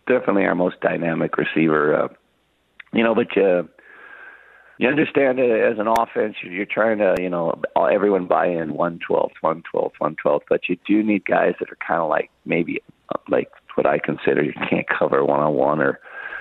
[0.08, 1.96] definitely our most dynamic receiver.
[1.96, 2.08] Uh,
[2.94, 3.70] you know, but you
[4.80, 6.38] you understand it as an offense.
[6.42, 10.46] You're trying to, you know, everyone buy in one twelfth, one twelfth, one twelfth.
[10.50, 12.82] But you do need guys that are kind of like maybe
[13.28, 16.00] like what I consider you can't cover one on one, or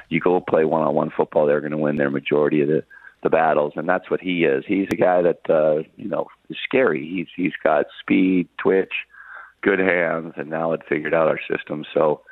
[0.09, 1.47] you go play one on one football.
[1.47, 2.85] They're going to win their majority of the
[3.23, 4.65] the battles, and that's what he is.
[4.67, 7.07] He's a guy that uh, you know is scary.
[7.07, 8.93] He's he's got speed, twitch,
[9.63, 11.85] good hands, and now it figured out our system.
[11.93, 12.23] So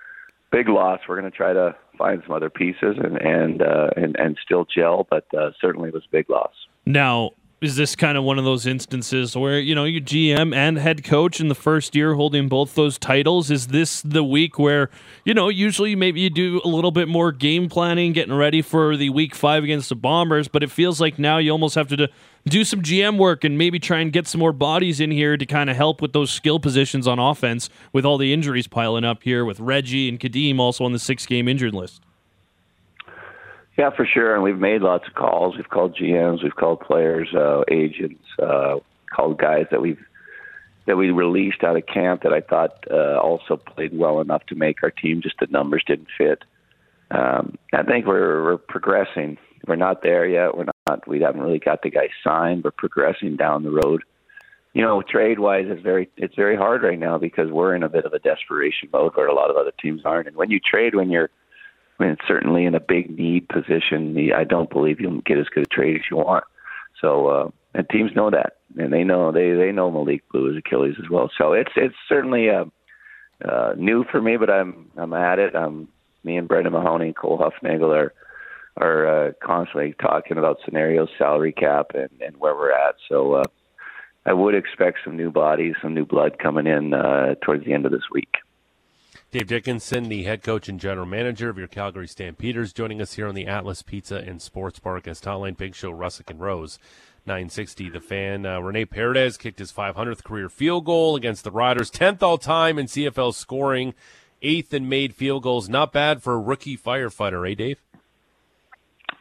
[0.52, 1.00] big loss.
[1.08, 4.64] We're going to try to find some other pieces and and uh, and and still
[4.64, 6.52] gel, but uh, certainly was a big loss.
[6.84, 7.32] Now
[7.66, 11.02] is this kind of one of those instances where you know you GM and head
[11.02, 13.50] coach in the first year holding both those titles?
[13.50, 14.88] Is this the week where
[15.24, 18.96] you know usually maybe you do a little bit more game planning, getting ready for
[18.96, 22.08] the week five against the Bombers, but it feels like now you almost have to
[22.48, 25.44] do some GM work and maybe try and get some more bodies in here to
[25.44, 29.24] kind of help with those skill positions on offense with all the injuries piling up
[29.24, 32.05] here with Reggie and Kadeem also on the six game injured list.
[33.76, 34.34] Yeah, for sure.
[34.34, 35.56] And we've made lots of calls.
[35.56, 38.76] We've called GMs, we've called players, uh, agents, uh,
[39.14, 40.02] called guys that we've
[40.86, 44.54] that we released out of camp that I thought uh, also played well enough to
[44.54, 45.20] make our team.
[45.20, 46.44] Just the numbers didn't fit.
[47.10, 49.36] Um, I think we're, we're progressing.
[49.66, 50.56] We're not there yet.
[50.56, 51.08] We're not.
[51.08, 52.62] We haven't really got the guy signed.
[52.62, 54.02] We're progressing down the road.
[54.74, 57.88] You know, trade wise, it's very it's very hard right now because we're in a
[57.88, 60.28] bit of a desperation mode where a lot of other teams aren't.
[60.28, 61.30] And when you trade, when you're
[61.98, 65.64] I mean, certainly in a big need position, I don't believe you'll get as good
[65.64, 66.44] a trade as you want.
[67.00, 70.56] So, uh, and teams know that, and they know they they know Malik blew is
[70.56, 71.30] Achilles as well.
[71.36, 72.64] So it's it's certainly uh,
[73.44, 75.54] uh, new for me, but I'm I'm at it.
[75.54, 75.88] I'm
[76.24, 78.12] me and Brendan Mahoney, Cole Hufnagel are
[78.78, 82.96] are uh, constantly talking about scenarios, salary cap, and and where we're at.
[83.08, 83.34] So.
[83.34, 83.44] Uh,
[84.28, 87.86] I would expect some new bodies, some new blood coming in uh, towards the end
[87.86, 88.34] of this week.
[89.36, 93.28] Dave Dickenson, the head coach and general manager of your Calgary Stampeders, joining us here
[93.28, 95.54] on the Atlas Pizza and Sports Bar guest hotline.
[95.54, 96.78] Big Show, Russick and Rose.
[97.26, 98.46] 960 the fan.
[98.46, 102.78] Uh, Rene Paredes kicked his 500th career field goal against the Riders, 10th all time
[102.78, 103.92] in CFL scoring,
[104.40, 105.68] eighth in made field goals.
[105.68, 107.82] Not bad for a rookie firefighter, eh, Dave?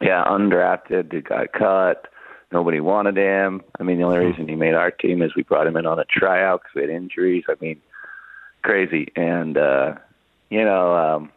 [0.00, 2.08] Yeah, undrafted, he got cut.
[2.50, 3.60] Nobody wanted him.
[3.78, 4.26] I mean, the only Hmm.
[4.28, 6.80] reason he made our team is we brought him in on a tryout because we
[6.80, 7.44] had injuries.
[7.50, 7.82] I mean,
[8.62, 9.12] crazy.
[9.14, 9.96] And, uh,
[10.50, 11.30] you know, um,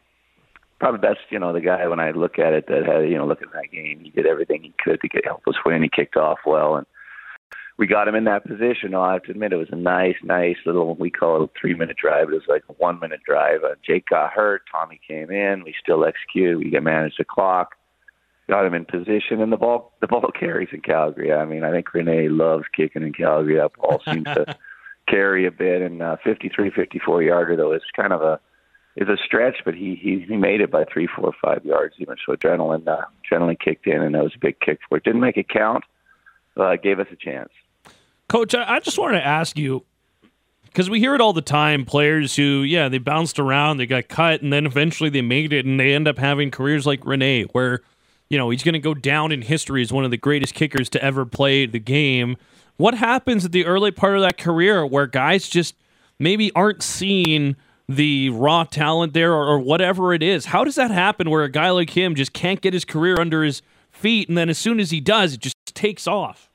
[0.80, 3.26] probably best, you know, the guy when I look at it that had, you know,
[3.26, 5.84] look at that game, he did everything he could to get help us win.
[5.84, 6.76] He kicked off well.
[6.76, 6.86] And
[7.78, 8.94] we got him in that position.
[8.96, 11.74] I have to admit, it was a nice, nice little, we call it a three
[11.74, 12.30] minute drive.
[12.30, 13.64] It was like a one minute drive.
[13.64, 14.64] Uh, Jake got hurt.
[14.72, 15.64] Tommy came in.
[15.64, 16.58] We still executed.
[16.58, 17.76] We managed the clock
[18.50, 21.32] got him in position, and the ball the ball carries in Calgary.
[21.32, 23.56] I mean, I think Rene loves kicking in Calgary.
[23.56, 24.58] That ball seems to
[25.08, 25.82] carry a bit.
[25.82, 28.40] And uh, 53, 54 yarder though is kind of a
[28.96, 32.16] is a stretch, but he he he made it by three, four, five yards even.
[32.26, 35.04] So adrenaline uh, adrenaline kicked in, and that was a big kick for it.
[35.04, 35.84] Didn't make it count,
[36.56, 37.50] but it gave us a chance.
[38.28, 39.86] Coach, I, I just wanted to ask you
[40.66, 44.08] because we hear it all the time players who, yeah, they bounced around, they got
[44.08, 47.44] cut, and then eventually they made it and they end up having careers like Rene
[47.52, 47.82] where,
[48.30, 50.88] you know, he's going to go down in history as one of the greatest kickers
[50.90, 52.38] to ever play the game.
[52.78, 55.76] What happens at the early part of that career where guys just
[56.20, 57.56] maybe aren't seeing
[57.90, 60.46] the raw talent there or, or whatever it is?
[60.46, 63.44] How does that happen where a guy like him just can't get his career under
[63.44, 66.50] his feet and then as soon as he does, it just takes off?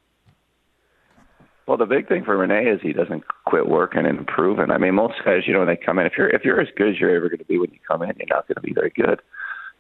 [1.67, 4.71] Well, the big thing for Rene is he doesn't quit working and improving.
[4.71, 6.69] I mean, most guys, you know, when they come in, if you're if you're as
[6.77, 8.61] good as you're ever going to be when you come in, you're not going to
[8.61, 9.21] be very good.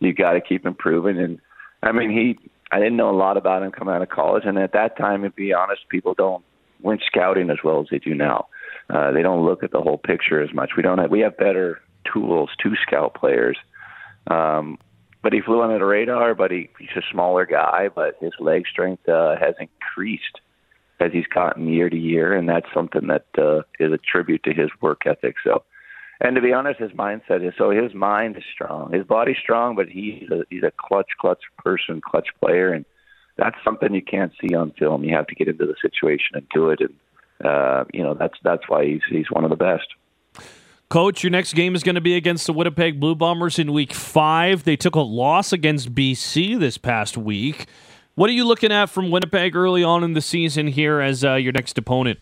[0.00, 1.18] You got to keep improving.
[1.18, 1.40] And
[1.82, 2.38] I mean, he,
[2.72, 5.22] I didn't know a lot about him coming out of college, and at that time,
[5.22, 6.42] to be honest, people don't
[6.80, 8.46] weren't scouting as well as they do now.
[8.90, 10.72] Uh, they don't look at the whole picture as much.
[10.76, 11.80] We don't have we have better
[12.12, 13.56] tools to scout players.
[14.26, 14.78] Um,
[15.22, 16.34] but he flew under the radar.
[16.34, 20.40] But he, he's a smaller guy, but his leg strength uh, has increased
[21.00, 24.52] as he's gotten year to year, and that's something that uh, is a tribute to
[24.52, 25.34] his work ethic.
[25.42, 25.64] So,
[26.20, 29.74] and to be honest, his mindset is so his mind is strong, his body's strong,
[29.74, 32.84] but he's a he's a clutch, clutch person, clutch player, and
[33.36, 35.02] that's something you can't see on film.
[35.02, 36.94] You have to get into the situation and do it, and
[37.42, 39.86] uh, you know that's that's why he's he's one of the best.
[40.88, 43.92] Coach, your next game is going to be against the Winnipeg Blue Bombers in week
[43.92, 44.64] five.
[44.64, 47.66] They took a loss against BC this past week.
[48.14, 51.34] What are you looking at from Winnipeg early on in the season here as uh,
[51.34, 52.20] your next opponent?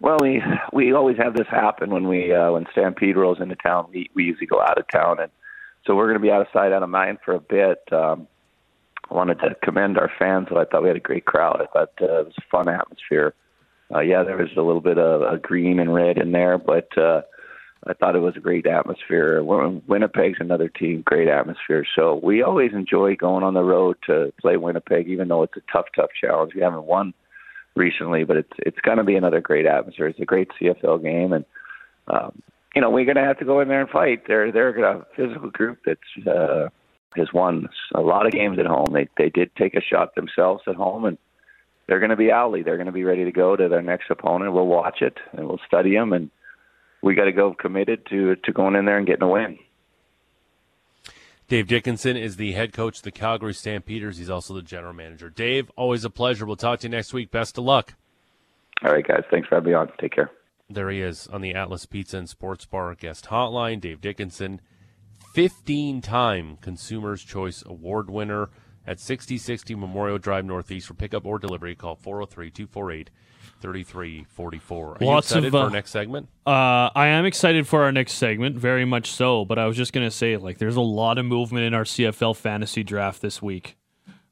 [0.00, 0.42] Well, we
[0.72, 3.88] we always have this happen when we uh, when Stampede rolls into town.
[3.92, 5.30] We we usually go out of town, and
[5.86, 7.82] so we're going to be out of sight, out of mind for a bit.
[7.92, 8.26] Um,
[9.10, 10.48] I wanted to commend our fans.
[10.50, 11.60] I thought we had a great crowd.
[11.60, 13.34] I thought uh, it was a fun atmosphere.
[13.92, 16.96] Uh, yeah, there was a little bit of a green and red in there, but
[16.96, 17.22] uh,
[17.86, 19.42] I thought it was a great atmosphere.
[19.42, 21.84] Winnipeg's another team, great atmosphere.
[21.96, 25.72] So we always enjoy going on the road to play Winnipeg, even though it's a
[25.72, 26.54] tough, tough challenge.
[26.54, 27.14] We haven't won
[27.74, 30.08] recently, but it's it's going to be another great atmosphere.
[30.08, 31.44] It's a great CFL game, and
[32.08, 32.42] um,
[32.74, 34.26] you know we're going to have to go in there and fight.
[34.26, 36.68] They're they're a physical group that's uh,
[37.16, 38.92] has won a lot of games at home.
[38.92, 41.18] They they did take a shot themselves at home, and
[41.90, 42.62] they're going to be owly.
[42.62, 44.52] They're going to be ready to go to their next opponent.
[44.52, 46.30] We'll watch it and we'll study them, and
[47.02, 49.58] we got to go committed to to going in there and getting a win.
[51.48, 54.18] Dave Dickenson is the head coach of the Calgary Stampeders.
[54.18, 55.30] He's also the general manager.
[55.30, 56.46] Dave, always a pleasure.
[56.46, 57.32] We'll talk to you next week.
[57.32, 57.94] Best of luck.
[58.84, 59.24] All right, guys.
[59.28, 59.90] Thanks for having me on.
[60.00, 60.30] Take care.
[60.70, 63.80] There he is on the Atlas Pizza and Sports Bar guest hotline.
[63.80, 64.60] Dave Dickenson,
[65.34, 68.48] 15 time Consumers Choice Award winner
[68.90, 71.74] at 6060 Memorial Drive Northeast for pickup or delivery.
[71.76, 73.10] Call 403 248
[73.60, 74.88] 3344.
[74.92, 76.28] Are you Lots excited of, for uh, our next segment?
[76.46, 79.44] Uh, I am excited for our next segment, very much so.
[79.44, 82.34] But I was just gonna say, like, there's a lot of movement in our CFL
[82.36, 83.76] fantasy draft this week.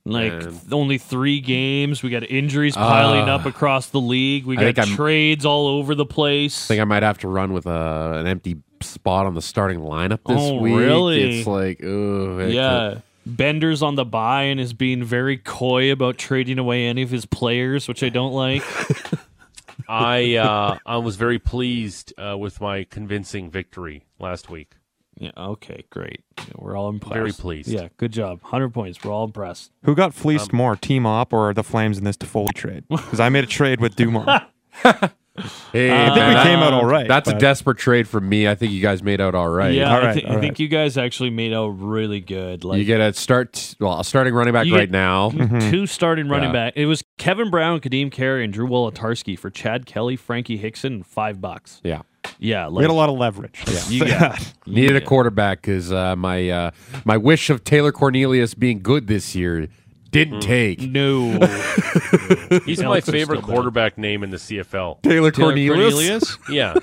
[0.05, 0.40] Like Man.
[0.51, 2.03] th- only three games.
[2.03, 3.35] We got injuries piling Ah.
[3.37, 4.47] up across the league.
[4.47, 6.64] We I think got I'm- trades all over the place.
[6.66, 9.81] I think I might have to run with a, an empty spot on the starting
[9.81, 10.74] lineup this Oh, week.
[10.76, 11.39] really?
[11.41, 13.01] It's like, ooh, it- yeah.
[13.29, 17.26] Bender's on the buy and is being very coy about trading away any of his
[17.26, 18.62] players, which I don't like.
[19.89, 24.72] I uh, I was very pleased uh, with my convincing victory last week.
[25.16, 26.22] yeah, okay, great.
[26.39, 27.14] Yeah, we're all impressed.
[27.14, 27.68] Very pleased.
[27.68, 28.41] Yeah, good job.
[28.43, 29.03] 100 points.
[29.03, 29.70] We're all impressed.
[29.85, 32.85] Who got fleeced Um, more, Team Op or the Flames in this Toffoli trade?
[32.91, 34.43] Because I made a trade with Dumont.
[35.72, 38.28] Hey, I think man, we that- came out all right, That's a desperate trade from
[38.28, 38.49] me.
[38.49, 39.72] I think you guys made out all right.
[39.72, 40.41] Yeah, All I, right, thi- I right.
[40.41, 42.64] think you guys actually made out really good.
[42.64, 43.74] Like you get a start.
[43.80, 45.30] Well, a starting running back right now.
[45.70, 46.53] two starting running Yeah.
[46.70, 46.72] back.
[46.76, 51.07] It was Kevin Brown, Kadeem Carey, and Drew Wolitarsky for Chad Kelly, Frankie Hickson, and
[51.07, 51.80] five bucks.
[51.84, 52.03] Yeah,
[52.39, 53.62] Yeah, like We had a lot of leverage.
[53.66, 56.70] Yeah, you got needed a quarterback because uh, my uh,
[57.05, 59.68] my wish of Taylor Cornelius being good this year
[60.11, 60.42] didn't mm.
[60.42, 60.80] take.
[60.80, 61.32] no
[62.64, 63.54] He's my Alex is favorite still bad.
[63.54, 65.02] quarterback name in the CFL.
[65.02, 65.94] Taylor, Taylor Cornelius.
[65.94, 66.38] Cornelius.
[66.50, 66.74] Yeah.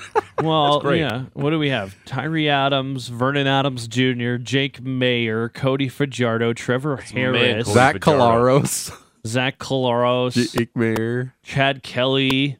[0.44, 1.00] Well, great.
[1.00, 1.26] yeah.
[1.34, 1.96] What do we have?
[2.06, 8.60] Tyree Adams, Vernon Adams Jr., Jake Maier, Cody Fajardo, Trevor Harris, Cody Zach Fajardo.
[8.62, 11.32] Collaros, Zach Collaros, Jake Maier.
[11.42, 12.60] Chad Kelly.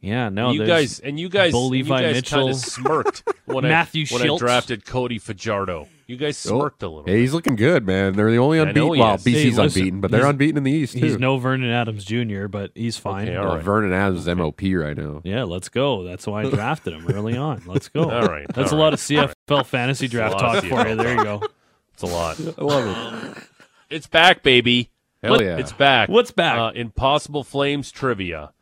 [0.00, 2.38] Yeah, no, you there's- guys and you guys, Bo and you Levi guys Mitchell.
[2.40, 4.38] kind of smirked when Matthew I when I Shiltz.
[4.38, 5.88] drafted Cody Fajardo.
[6.06, 7.04] You guys smirked a little.
[7.04, 8.12] Hey, he's looking good, man.
[8.12, 8.94] They're the only I know unbeaten.
[8.94, 9.24] he Well, is.
[9.24, 10.98] BC's Hey, listen, unbeaten, but they're he's- unbeaten in the East too.
[11.00, 13.28] He's no Vernon Adams Jr., but he's fine.
[13.28, 13.64] Okay, all Well, right.
[13.64, 15.22] Vernon Adams is MOP right now.
[15.24, 16.04] Yeah, let's go.
[16.04, 17.62] That's why I drafted him early on.
[17.66, 18.02] Let's go.
[18.10, 20.94] All right, That's all a lot of CFL fantasy draft lot talk of for you.
[20.96, 21.42] There you go.
[21.94, 22.38] It's a lot.
[22.58, 23.42] I love it.
[23.90, 24.90] It's back, baby.
[25.22, 25.56] Hell What- yeah.
[25.56, 26.08] It's back.
[26.10, 26.58] What's back?
[26.58, 28.52] Uh, Impossible Flames trivia.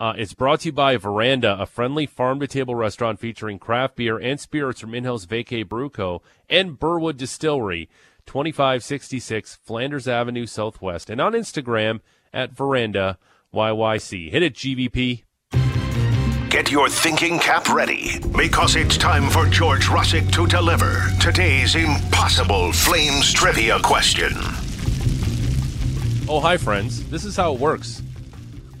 [0.00, 3.96] Uh, it's brought to you by Veranda, a friendly farm to table restaurant featuring craft
[3.96, 7.88] beer and spirits from in-house Vacay Brewco and Burwood Distillery,
[8.24, 11.98] 2566 Flanders Avenue Southwest, and on Instagram
[12.32, 13.18] at Veranda
[13.52, 14.30] YYC.
[14.30, 15.24] Hit it, GVP.
[16.48, 22.72] Get your thinking cap ready because it's time for George Russick to deliver today's impossible
[22.72, 24.32] Flames trivia question.
[26.28, 27.08] Oh, hi, friends.
[27.10, 28.02] This is how it works.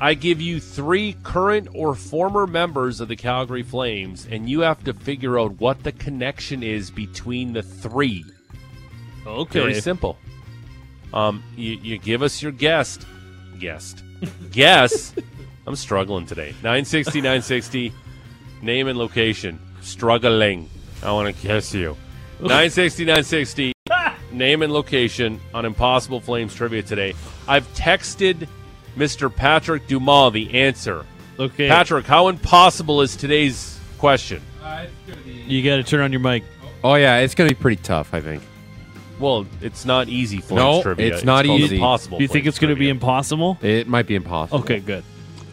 [0.00, 4.84] I give you three current or former members of the Calgary Flames, and you have
[4.84, 8.24] to figure out what the connection is between the three.
[9.26, 9.60] Okay.
[9.60, 10.16] Very simple.
[11.12, 13.06] Um, you, you give us your guest.
[13.58, 14.04] Guest.
[14.52, 15.14] Guess.
[15.66, 16.50] I'm struggling today.
[16.62, 17.92] 960, 960.
[18.62, 19.58] Name and location.
[19.80, 20.70] Struggling.
[21.02, 21.96] I want to kiss you.
[22.40, 23.72] 960, 960.
[24.32, 27.14] Name and location on Impossible Flames trivia today.
[27.48, 28.46] I've texted
[28.98, 29.34] Mr.
[29.34, 31.06] Patrick Dumas the answer.
[31.38, 31.68] Okay.
[31.68, 34.42] Patrick, how impossible is today's question?
[35.24, 36.44] you got to turn on your mic.
[36.84, 38.12] Oh yeah, it's gonna be pretty tough.
[38.12, 38.42] I think.
[39.18, 41.14] Well, it's not easy Flames No, trivia.
[41.14, 41.76] it's not called easy.
[41.76, 43.58] Impossible Do you think it's going to be impossible?
[43.60, 44.60] It might be impossible.
[44.60, 45.02] Okay, good.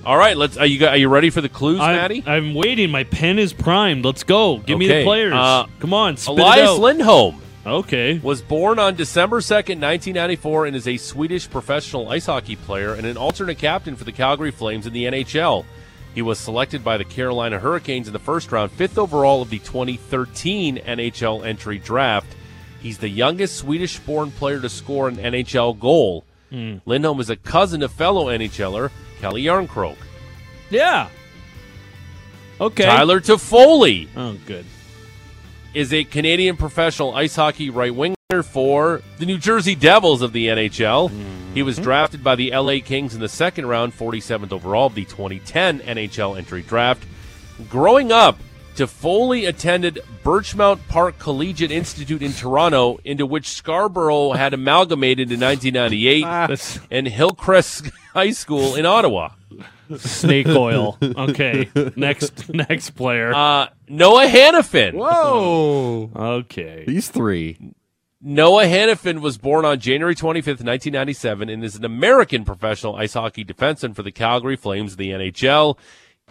[0.05, 0.55] All right, let's.
[0.57, 2.23] Are you are you ready for the clues, I'm, Maddie?
[2.27, 2.91] I'm waiting.
[2.91, 4.05] My pen is primed.
[4.05, 4.57] Let's go.
[4.59, 5.33] Give me the players.
[5.33, 6.79] uh, Come on, spit Elias it out.
[6.79, 8.19] Lindholm okay.
[8.19, 13.05] was born on December 2nd, 1994, and is a Swedish professional ice hockey player and
[13.05, 15.65] an alternate captain for the Calgary Flames in the NHL.
[16.13, 19.59] He was selected by the Carolina Hurricanes in the first round, fifth overall of the
[19.59, 22.33] 2013 NHL entry draft.
[22.81, 26.23] He's the youngest Swedish born player to score an NHL goal.
[26.51, 26.77] Hmm.
[26.85, 29.97] Lindholm is a cousin of fellow NHLer Calle Järnkrok.
[30.69, 31.09] Yeah.
[32.61, 32.85] Okay.
[32.85, 34.65] Tyler Toffoli Oh, good.
[35.75, 40.47] Is a Canadian professional ice hockey right winger for the New Jersey Devils of the
[40.47, 41.11] NHL.
[41.53, 41.83] He was mm-hmm.
[41.83, 46.37] drafted by the LA Kings in the second round, 47th overall of the 2010 NHL
[46.37, 47.05] entry draft.
[47.69, 48.39] Growing up,
[48.75, 56.23] Toffoli attended Birchmount Park Collegiate Institute in Toronto, into which Scarborough had amalgamated in 1998,
[56.25, 56.87] ah.
[56.89, 59.31] and Hillcrest High School in Ottawa.
[59.97, 60.97] Snake oil.
[61.01, 61.69] Okay.
[61.95, 63.33] next next player.
[63.33, 64.93] Uh, Noah Hanifin.
[64.93, 66.11] Whoa!
[66.15, 66.83] okay.
[66.87, 67.73] These three.
[68.21, 73.45] Noah Hanifin was born on January 25th, 1997, and is an American professional ice hockey
[73.45, 75.77] defenseman for the Calgary Flames of the NHL.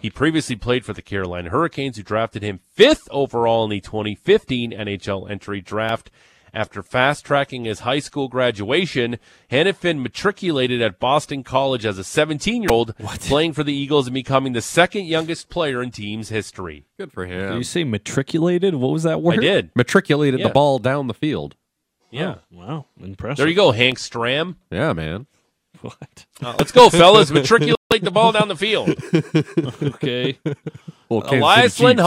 [0.01, 4.71] He previously played for the Carolina Hurricanes, who drafted him fifth overall in the 2015
[4.71, 6.11] NHL entry draft.
[6.55, 9.17] After fast tracking his high school graduation,
[9.51, 14.13] Hanifin matriculated at Boston College as a 17 year old, playing for the Eagles and
[14.13, 16.85] becoming the second youngest player in team's history.
[16.97, 17.57] Good for Did him.
[17.57, 18.75] you say matriculated?
[18.75, 19.39] What was that word?
[19.39, 19.71] I did.
[19.75, 20.47] Matriculated Yeah.
[20.47, 21.55] the ball down the field.
[22.09, 22.35] Yeah.
[22.49, 22.85] Wow.
[23.01, 23.37] Impressive.
[23.37, 24.55] There you go, Hank Stram.
[24.71, 25.27] Yeah, man.
[25.81, 26.25] What?
[26.41, 27.31] Uh, let's go, fellas.
[27.31, 28.95] Matriculate the ball down the field.
[29.95, 30.39] Okay.
[31.09, 31.99] Well, Kansas Elias City Chiefs.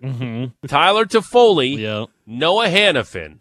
[0.00, 2.04] Lindholm, Tyler Toffoli, yeah.
[2.26, 3.40] Noah Hanifin.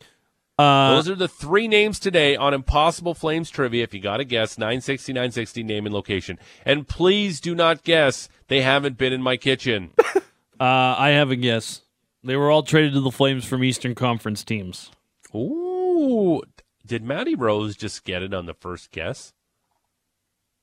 [0.57, 3.83] Uh, Those are the three names today on Impossible Flames trivia.
[3.83, 6.37] If you got to guess, 960, 960, name and location.
[6.65, 9.91] And please do not guess they haven't been in my kitchen.
[10.15, 10.21] uh,
[10.59, 11.81] I have a guess.
[12.23, 14.91] They were all traded to the Flames from Eastern Conference teams.
[15.35, 16.41] Ooh.
[16.85, 19.33] Did Matty Rose just get it on the first guess?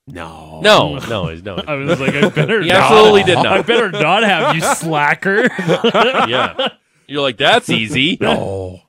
[0.07, 0.61] No.
[0.63, 1.55] No, no, no.
[1.57, 2.77] I was like, I better He not.
[2.93, 3.47] absolutely did not.
[3.47, 5.49] I better not have you slacker.
[6.29, 6.69] yeah.
[7.09, 8.17] You're like, that's easy.
[8.21, 8.83] No.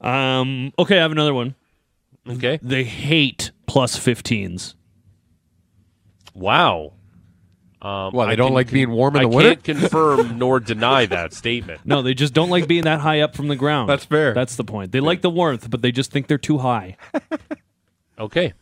[0.00, 0.72] Um.
[0.78, 1.54] Okay, I have another one.
[2.28, 2.58] Okay.
[2.62, 4.74] They hate plus 15s.
[6.34, 6.92] Wow.
[7.80, 9.50] Um, Well, they I don't can like being warm in I the winter?
[9.54, 11.82] can't confirm nor deny that statement.
[11.84, 13.88] No, they just don't like being that high up from the ground.
[13.88, 14.34] That's fair.
[14.34, 14.92] That's the point.
[14.92, 16.96] They like the warmth, but they just think they're too high.
[18.18, 18.54] Okay.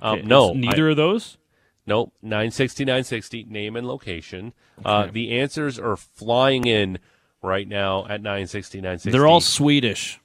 [0.00, 1.36] Um, no, it's neither of those.
[1.84, 2.12] Nope.
[2.22, 4.52] 960, 960, name and location.
[4.84, 7.00] Uh, the answers are flying in
[7.42, 9.10] right now at 960, 960.
[9.10, 10.20] They're all Swedish.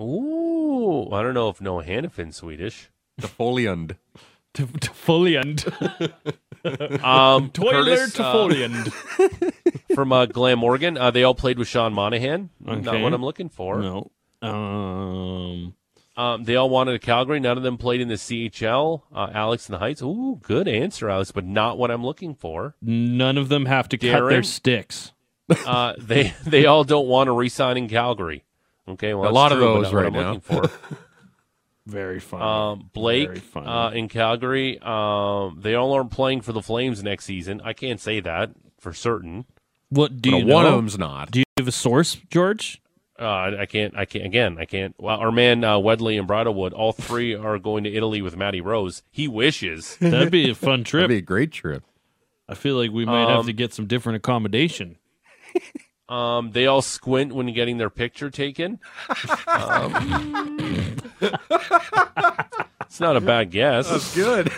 [0.00, 1.10] Ooh.
[1.12, 2.90] I don't know if Noah Hanifin's Swedish.
[3.18, 3.96] The foliund.
[4.54, 6.12] To, to foliant.
[7.04, 9.50] Um, Toiler Curtis, to uh,
[9.94, 10.98] from uh, Glam Morgan.
[10.98, 12.50] Uh, they all played with Sean Monahan.
[12.58, 13.80] Not what I'm looking for.
[13.80, 14.10] no.
[14.42, 15.74] Um.
[16.16, 17.38] Um, they all wanted a Calgary.
[17.40, 19.02] None of them played in the CHL.
[19.14, 20.00] Uh, Alex in the Heights.
[20.02, 22.74] Ooh, good answer, Alex, but not what I'm looking for.
[22.80, 25.12] None of them have to cut their sticks.
[25.66, 28.44] Uh, they they all don't want to resign in Calgary.
[28.88, 30.32] Okay, well, A lot of true, but those right I'm now.
[30.34, 30.70] looking for.
[31.86, 32.42] Very funny.
[32.42, 33.66] Um, Blake Very funny.
[33.66, 34.78] uh, in Calgary.
[34.80, 37.60] Um, they all aren't playing for the Flames next season.
[37.64, 39.44] I can't say that for certain.
[39.88, 40.54] what do But you know?
[40.54, 41.30] one of them's not.
[41.30, 42.80] Do you have a source, George?
[43.18, 43.96] Uh, I, I can't.
[43.96, 44.26] I can't.
[44.26, 44.94] Again, I can't.
[44.98, 48.60] Well, our man uh, Wedley and Bridlewood, all three are going to Italy with Matty
[48.60, 49.02] Rose.
[49.12, 49.96] He wishes.
[50.00, 51.02] That'd be a fun trip.
[51.02, 51.84] That'd be a great trip.
[52.48, 54.96] I feel like we might have Um, to get some different accommodation.
[56.08, 58.78] Um, they all squint when getting their picture taken.
[59.48, 60.96] Um,
[62.80, 63.88] it's not a bad guess.
[63.90, 64.52] That's good.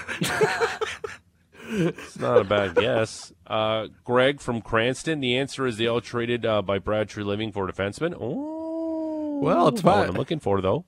[1.71, 3.33] It's not a bad guess.
[3.47, 5.21] Uh, Greg from Cranston.
[5.21, 8.15] The answer is they all traded uh, by Brad Treliving for a defenseman.
[8.19, 10.09] Oh, Well, it's what fine.
[10.09, 10.85] I'm looking for though.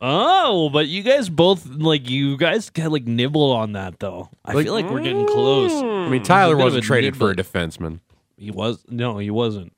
[0.00, 4.28] Oh, but you guys both like you guys kind of like nibble on that though.
[4.44, 5.72] I Like- feel like we're getting close.
[5.72, 7.42] I mean, Tyler wasn't a traded for a nibble.
[7.50, 8.00] defenseman.
[8.36, 9.72] He was no, he wasn't.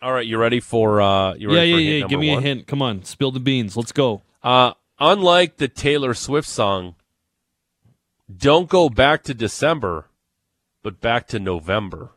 [0.00, 1.00] All right, you ready for?
[1.00, 1.90] Uh, you Yeah, ready yeah, for yeah.
[2.00, 2.38] hint Give me one?
[2.38, 2.66] a hint.
[2.66, 3.76] Come on, spill the beans.
[3.76, 4.22] Let's go.
[4.42, 6.96] Uh, unlike the Taylor Swift song,
[8.34, 10.06] "Don't Go Back to December,"
[10.82, 12.10] but back to November.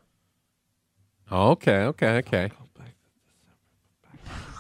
[1.30, 2.50] Oh, okay, okay, okay.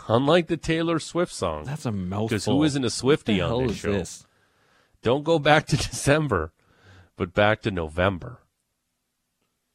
[0.08, 2.28] Unlike the Taylor Swift song, That's a mouthful.
[2.28, 3.92] because who isn't a Swifty the on this is show?
[3.92, 4.28] this?
[5.02, 6.52] Don't go back to December,
[7.16, 8.40] but back to November.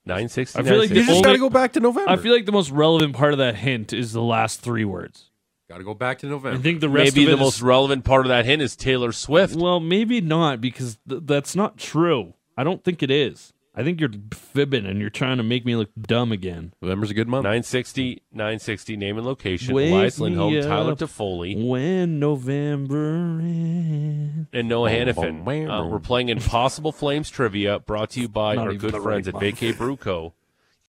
[0.07, 0.59] Nine sixty.
[0.59, 2.11] I feel like You the just only- got to go back to November.
[2.11, 5.30] I feel like the most relevant part of that hint is the last three words.
[5.68, 6.59] got to go back to November.
[6.59, 8.61] I think the rest maybe of it the is- most relevant part of that hint
[8.62, 9.55] is Taylor Swift.
[9.55, 12.34] well, maybe not because th- that's not true.
[12.57, 13.53] I don't think it is.
[13.72, 16.72] I think you're fibbing and you're trying to make me look dumb again.
[16.82, 17.44] November's a good month.
[17.44, 19.74] 960, 960, name and location.
[19.74, 20.96] Wake Elias Lindholm, Tyler.
[20.96, 24.48] Toffoli, When November ends.
[24.52, 25.14] and Noah Boom, Hanifin.
[25.14, 25.70] boom, boom.
[25.70, 29.34] Uh, we're playing Impossible Flames trivia brought to you by Not our good friends right
[29.36, 30.34] at Vacay Brew Co.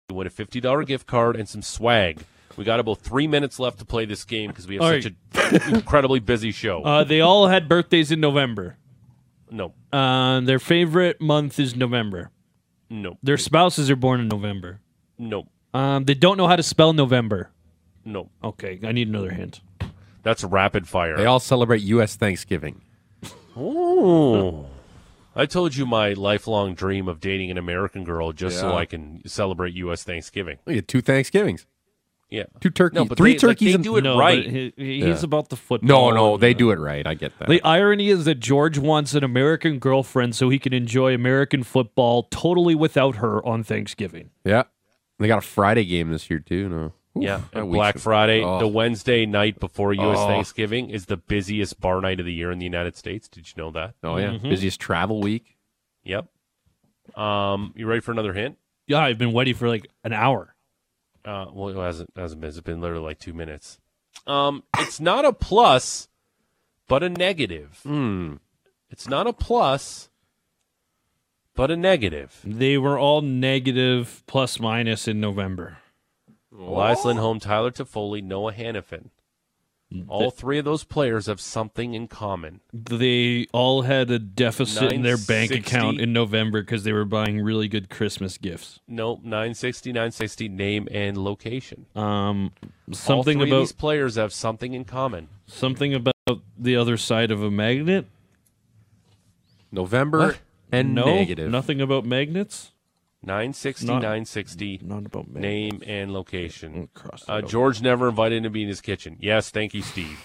[0.09, 2.19] You win a $50 gift card and some swag.
[2.57, 5.05] We got about three minutes left to play this game because we have All such
[5.67, 6.83] an incredibly busy show.
[6.83, 8.77] Uh, they all had birthdays in November.
[9.51, 12.29] no, Uh, their favorite month is November.
[12.89, 14.79] No, Their spouses are born in November.
[15.17, 17.49] no, Um, they don't know how to spell November.
[18.05, 18.29] no.
[18.43, 19.61] Okay, I need another hint.
[20.23, 21.15] That's rapid fire.
[21.17, 22.15] They all celebrate U.S.
[22.15, 22.81] Thanksgiving.
[23.57, 24.65] Ooh.
[25.35, 28.75] I told you my lifelong dream of dating an American girl just so Yeah.
[28.75, 30.03] I can celebrate U.S.
[30.03, 30.57] Thanksgiving.
[30.65, 31.65] We had two Thanksgivings,
[32.29, 32.43] Yeah.
[32.59, 33.67] two turkeys, No, but three they- like, turkeys.
[33.69, 34.43] they and- do it no, right.
[34.43, 35.05] but he, he- Yeah.
[35.07, 35.87] he's about the football.
[35.87, 37.07] no, no, and, they uh, do it right.
[37.07, 37.47] I get that.
[37.47, 42.23] The irony is that George wants an American girlfriend so he can enjoy American football
[42.23, 44.29] totally without her on Thanksgiving.
[44.43, 44.63] yeah,
[45.19, 46.67] they got a Friday game this year too.
[46.69, 46.77] No,
[47.17, 48.59] Oof, Yeah, that and week's- Black Friday, Oh.
[48.59, 50.17] the Wednesday night before U.S.
[50.19, 50.27] Oh.
[50.27, 53.27] Thanksgiving, is the busiest bar night of the year in the United States.
[53.29, 53.95] Did you know that?
[54.03, 54.49] Oh yeah, Mm-hmm.
[54.49, 55.55] busiest travel week.
[56.03, 56.27] Yep.
[57.15, 58.57] Um, you ready for another hint?
[58.85, 60.53] Yeah, I've been waiting for like an hour.
[61.27, 62.47] Uh, well, it hasn't hasn't been.
[62.47, 63.79] It's been literally like two minutes.
[64.25, 66.07] Um, it's not a plus,
[66.87, 67.81] but a negative.
[67.83, 68.35] Hmm.
[68.89, 70.07] It's not a plus,
[71.53, 72.39] but a negative.
[72.45, 75.79] They were all negative plus minus in November.
[76.57, 79.09] Elias Lindholm, Tyler Toffoli, Noah Hanifin.
[80.09, 82.59] All three of those players have something in common.
[82.73, 85.57] They all had a deficit in their bank 960.
[85.59, 88.79] account in November because they were buying really good Christmas gifts.
[88.85, 91.85] Nope, 960, 960, name and location.
[91.95, 92.51] Um,
[92.89, 95.29] All something three of about these players have something in common.
[95.45, 96.13] something about
[96.57, 98.07] the other side of a magnet.
[99.71, 100.39] November What?
[100.71, 101.49] and no, negative.
[101.49, 102.71] nothing about magnets.
[103.27, 105.41] 960, Not- 960, Not about magnets.
[105.41, 106.89] name and location.
[107.27, 107.41] Uh.
[107.41, 109.17] George never invited him to be in his kitchen.
[109.19, 110.19] Yes, thank you, Steve.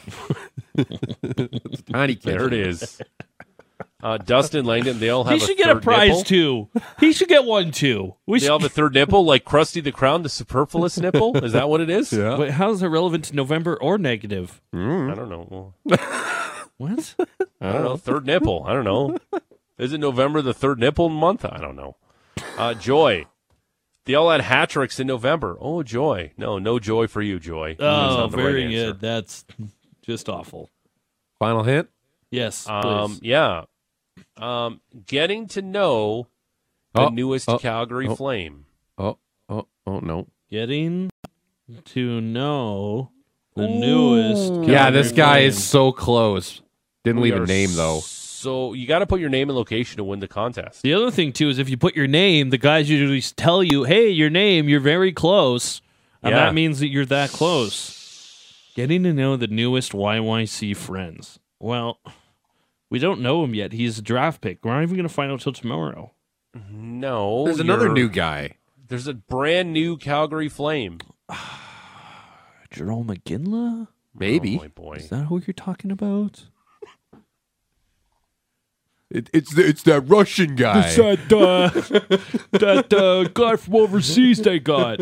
[1.92, 2.52] Tiny There it kitchen.
[2.52, 3.00] is.
[4.02, 6.22] Uh, Dustin Langdon, they all have He a should get a third prize nipple.
[6.24, 6.68] too.
[6.98, 8.14] He should get one too.
[8.26, 8.52] We They should.
[8.52, 11.36] all have a third nipple, like Krusty the Crown, the superfluous nipple.
[11.44, 12.12] Is that what it is?
[12.12, 12.36] Yeah.
[12.36, 14.60] Wait, how is that relevant to November or negative?
[14.72, 14.76] I
[15.14, 15.74] don't know.
[16.78, 17.14] What?
[17.60, 17.96] I don't know.
[17.96, 18.64] Third nipple.
[18.66, 19.18] I don't know.
[19.78, 21.44] Is it November the third nipple month?
[21.44, 21.96] I don't know.
[22.56, 23.26] Uh, Joy.
[24.04, 25.56] They all had hat tricks in November.
[25.60, 26.32] Oh, Joy.
[26.36, 27.76] No, no joy for you, Joy.
[27.78, 29.00] Oh, not the right very good.
[29.00, 29.44] That's
[30.02, 30.70] just awful.
[31.38, 31.88] Final hint.
[32.30, 32.70] Yes, please.
[32.70, 33.64] Um, yeah.
[34.36, 36.26] Um, getting to know
[36.94, 38.16] the Oh, newest oh, Calgary oh.
[38.16, 38.66] Flame.
[38.98, 39.18] Oh,
[39.48, 40.26] oh, oh no.
[40.50, 41.10] Getting
[41.86, 43.10] to know
[43.54, 44.68] the newest.
[44.68, 45.48] yeah, this guy Flame.
[45.48, 46.60] is so close.
[47.04, 48.00] Didn't We leave a name though.
[48.00, 50.82] So you got to put your name and location to win the contest.
[50.82, 53.84] The other thing too is if you put your name, the guys usually tell you,
[53.84, 55.80] "Hey, your name, you're very close,"
[56.22, 56.44] and Yeah.
[56.46, 57.98] that means that you're that close.
[58.74, 61.38] Getting to know the newest YYC friends.
[61.60, 62.00] Well,
[62.90, 63.72] we don't know him yet.
[63.72, 64.64] He's a draft pick.
[64.64, 66.12] We're not even going to find out till tomorrow.
[66.70, 68.56] No, There's another you're- new guy.
[68.88, 70.98] There's a brand new Calgary Flame.
[72.70, 73.88] Jerome McGinley?
[74.14, 74.56] Maybe.
[74.56, 74.92] Oh, boy, boy.
[74.94, 76.44] Is that who you're talking about?
[79.14, 80.90] It, it's the, it's that Russian guy.
[80.94, 81.68] that uh,
[82.58, 85.00] that uh, guy from overseas they got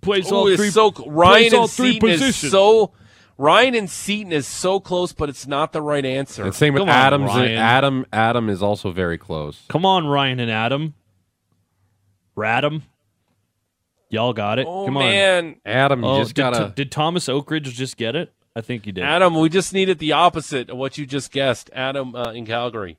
[0.00, 0.70] plays Oh, all three.
[0.70, 2.92] so Ryan all and three Seaton is so
[3.36, 6.44] Ryan and Seaton is so close, but it's not the right answer.
[6.44, 7.26] And same with Come on, Adams.
[7.26, 7.56] Ryan.
[7.58, 9.64] Adam Adam is also very close.
[9.68, 10.94] Come on, Ryan and Adam.
[12.36, 12.82] Radam.
[14.08, 14.66] Y'all got it.
[14.68, 15.04] oh Come on.
[15.04, 16.72] man, Adam, Oh, just did, gotta.
[16.74, 18.32] did Thomas Oakridge just get it?
[18.56, 19.04] I think you did.
[19.04, 21.70] Adam, we just needed the opposite of what you just guessed.
[21.72, 22.98] Adam uh, in Calgary.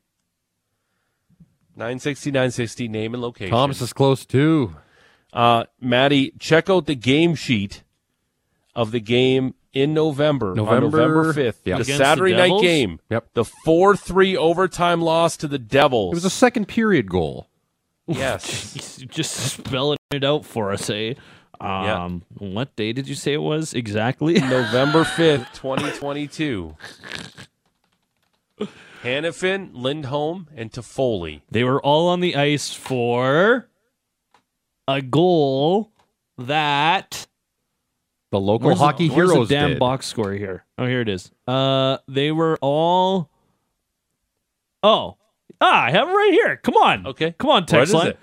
[1.76, 3.52] 960, 960, name and location.
[3.52, 4.76] Thomas is close too.
[5.34, 7.84] Uh, Maddie, check out the game sheet
[8.76, 11.78] of the game in November, November- on November 5th, Yep.
[11.78, 13.00] the Against Saturday the night game.
[13.10, 13.30] Yep.
[13.34, 16.12] The 4 3 overtime loss to the Devils.
[16.14, 17.48] It was a second period goal.
[18.08, 18.74] yes.
[18.74, 21.14] He's just spelling it out for us, eh?
[21.62, 22.04] Yeah.
[22.06, 24.34] Um, What day did you say it was exactly?
[24.40, 26.76] November 5th, 2022.
[29.04, 31.42] Hanifin, Lindholm, and Toffoli.
[31.50, 33.68] They were all on the ice for
[34.88, 35.92] a goal
[36.38, 37.26] that
[38.32, 39.80] The local Where's the- hockey where's heroes the damn did.
[39.80, 40.66] box score here.
[40.78, 41.32] Oh, here it is.
[41.48, 43.30] Uh, they were all.
[44.84, 45.18] Oh,
[45.60, 46.58] ah, I have it right here.
[46.58, 47.34] Come on, Okay.
[47.38, 48.14] come on, What text is line.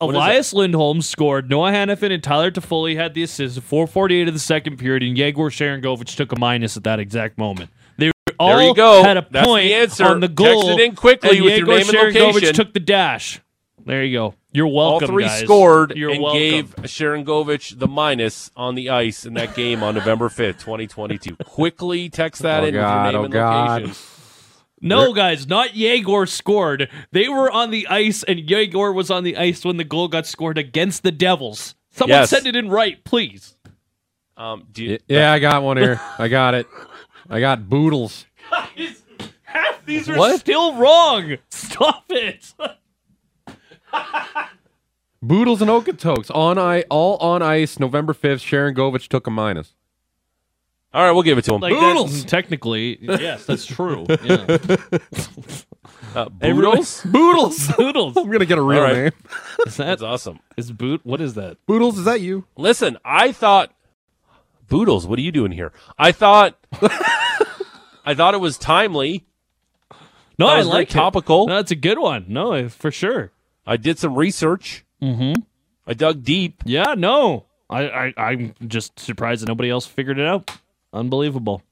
[0.00, 0.04] It?
[0.04, 1.48] What is Elias Lindholm scored.
[1.48, 3.60] Noah Hanifin and Tyler Toffoli had the assist.
[3.62, 7.70] 448 of the second period, and Yegor Sharangovich took a minus at that exact moment.
[7.96, 9.02] They all you go.
[9.02, 10.04] had a That's the point answer.
[10.04, 10.68] on the Text goal.
[10.70, 12.54] it in quickly and with your Yegor name and location.
[12.54, 13.40] took the dash.
[13.86, 14.34] There you go.
[14.52, 15.08] You're welcome.
[15.10, 15.40] All three guys.
[15.40, 16.40] scored You're and welcome.
[16.40, 21.36] gave Sharangovich the minus on the ice in that game on November 5th, 2022.
[21.36, 23.82] Quickly text that Oh, in God, with your oh, name and God.
[23.82, 24.02] location.
[24.80, 26.90] No, guys, not Yegor scored.
[27.10, 30.26] They were on the ice, and Yegor was on the ice when the goal got
[30.26, 31.74] scored against the Devils.
[31.90, 32.30] Someone Yes.
[32.30, 33.56] send it in right, please.
[34.36, 35.98] Um, do you, Yeah, I got one here.
[36.18, 36.66] I got it.
[37.30, 38.26] I got Boodles.
[39.44, 40.38] Half these are What?
[40.40, 41.38] still wrong.
[41.48, 42.52] Stop it.
[45.22, 47.80] Boodles and Okotoks on I all on ice.
[47.80, 48.42] November fifth.
[48.42, 49.74] Sharangovich took a minus.
[50.96, 51.60] All right, we'll give it to him.
[51.60, 52.22] Like Boodles.
[52.22, 54.06] that, technically, yes, that's true.
[54.24, 54.56] Yeah.
[56.14, 57.02] Uh, Boodles?
[57.04, 57.68] Boodles.
[57.76, 58.16] Boodles.
[58.16, 58.96] I'm gonna get a real All right.
[58.96, 59.12] name.
[59.66, 60.40] Is that That's awesome.
[60.56, 61.02] is boot?
[61.04, 61.58] What is that?
[61.66, 62.46] Boodles, is that you?
[62.56, 63.70] Listen, I thought
[64.66, 65.72] Boodles, what are you doing here?
[65.98, 66.56] I thought
[68.02, 69.26] I thought it was timely.
[70.38, 70.92] No, That I was very like it.
[70.94, 71.46] topical.
[71.48, 72.24] No, that's a good one.
[72.28, 73.32] No, for sure.
[73.66, 74.86] I did some research.
[75.02, 75.42] Mm-hmm.
[75.86, 76.62] I dug deep.
[76.64, 77.44] Yeah, no.
[77.68, 80.50] I, I I'm just surprised that nobody else figured it out.
[80.96, 81.62] Unbelievable.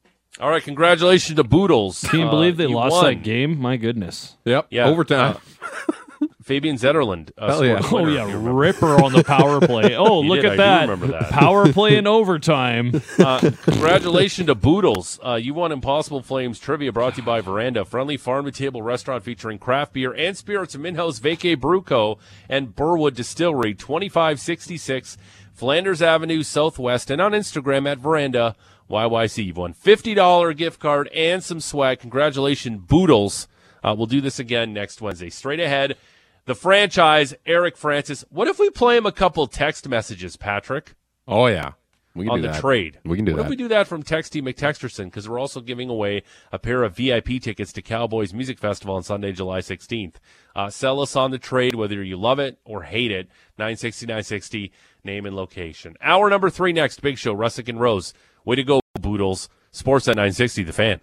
[0.40, 2.02] All right, congratulations to Boodles.
[2.08, 3.04] Can you Uh, believe they you lost won.
[3.04, 3.58] that game?
[3.60, 4.36] My goodness.
[4.44, 4.66] Yep.
[4.70, 4.86] Yeah.
[4.86, 5.36] Overtime.
[6.42, 7.30] Fabian Zetterlund.
[7.38, 7.80] Uh, Hell yeah.
[7.80, 8.52] scored Oh yeah, if you remember.
[8.60, 9.94] ripper on the power play.
[9.96, 10.80] Oh, look did, at I do that.
[10.88, 11.30] remember that.
[11.30, 13.00] Power play in overtime.
[13.18, 15.18] Uh, congratulations to Boodles.
[15.24, 18.82] Uh, you won Impossible Flames trivia brought to you by Veranda, friendly farm to table
[18.82, 22.18] restaurant featuring craft beer and spirits from in-house Vacay Brewco
[22.48, 25.16] and Burwood Distillery, 2566
[25.54, 28.54] Flanders Avenue Southwest, and on Instagram at Veranda
[28.90, 29.46] YYC.
[29.46, 32.00] You've won $50 gift card and some swag.
[32.00, 33.48] Congratulations, Boodles.
[33.82, 35.30] Uh, we'll do this again next Wednesday.
[35.30, 35.96] Straight ahead,
[36.46, 38.24] the franchise, Eric Francis.
[38.30, 40.94] What if we play him a couple text messages, Patrick?
[41.28, 41.72] Oh yeah.
[42.14, 42.60] We can on do the that.
[42.60, 43.00] trade.
[43.04, 43.42] We can do what that.
[43.44, 45.06] if we do that from Texty McTexterson?
[45.06, 46.22] Because we're also giving away
[46.52, 50.14] a pair of VIP tickets to Cowboys Music Festival on Sunday, July 16th.
[50.54, 53.26] Uh, sell us on the trade, whether you love it or hate it.
[53.58, 54.72] 960, 960,
[55.02, 55.96] name and location.
[56.00, 57.02] Hour number three next.
[57.02, 58.14] Big show, Russick and Rose.
[58.44, 59.48] Way to go, Boodles.
[59.70, 61.00] Sports at 960, the fan.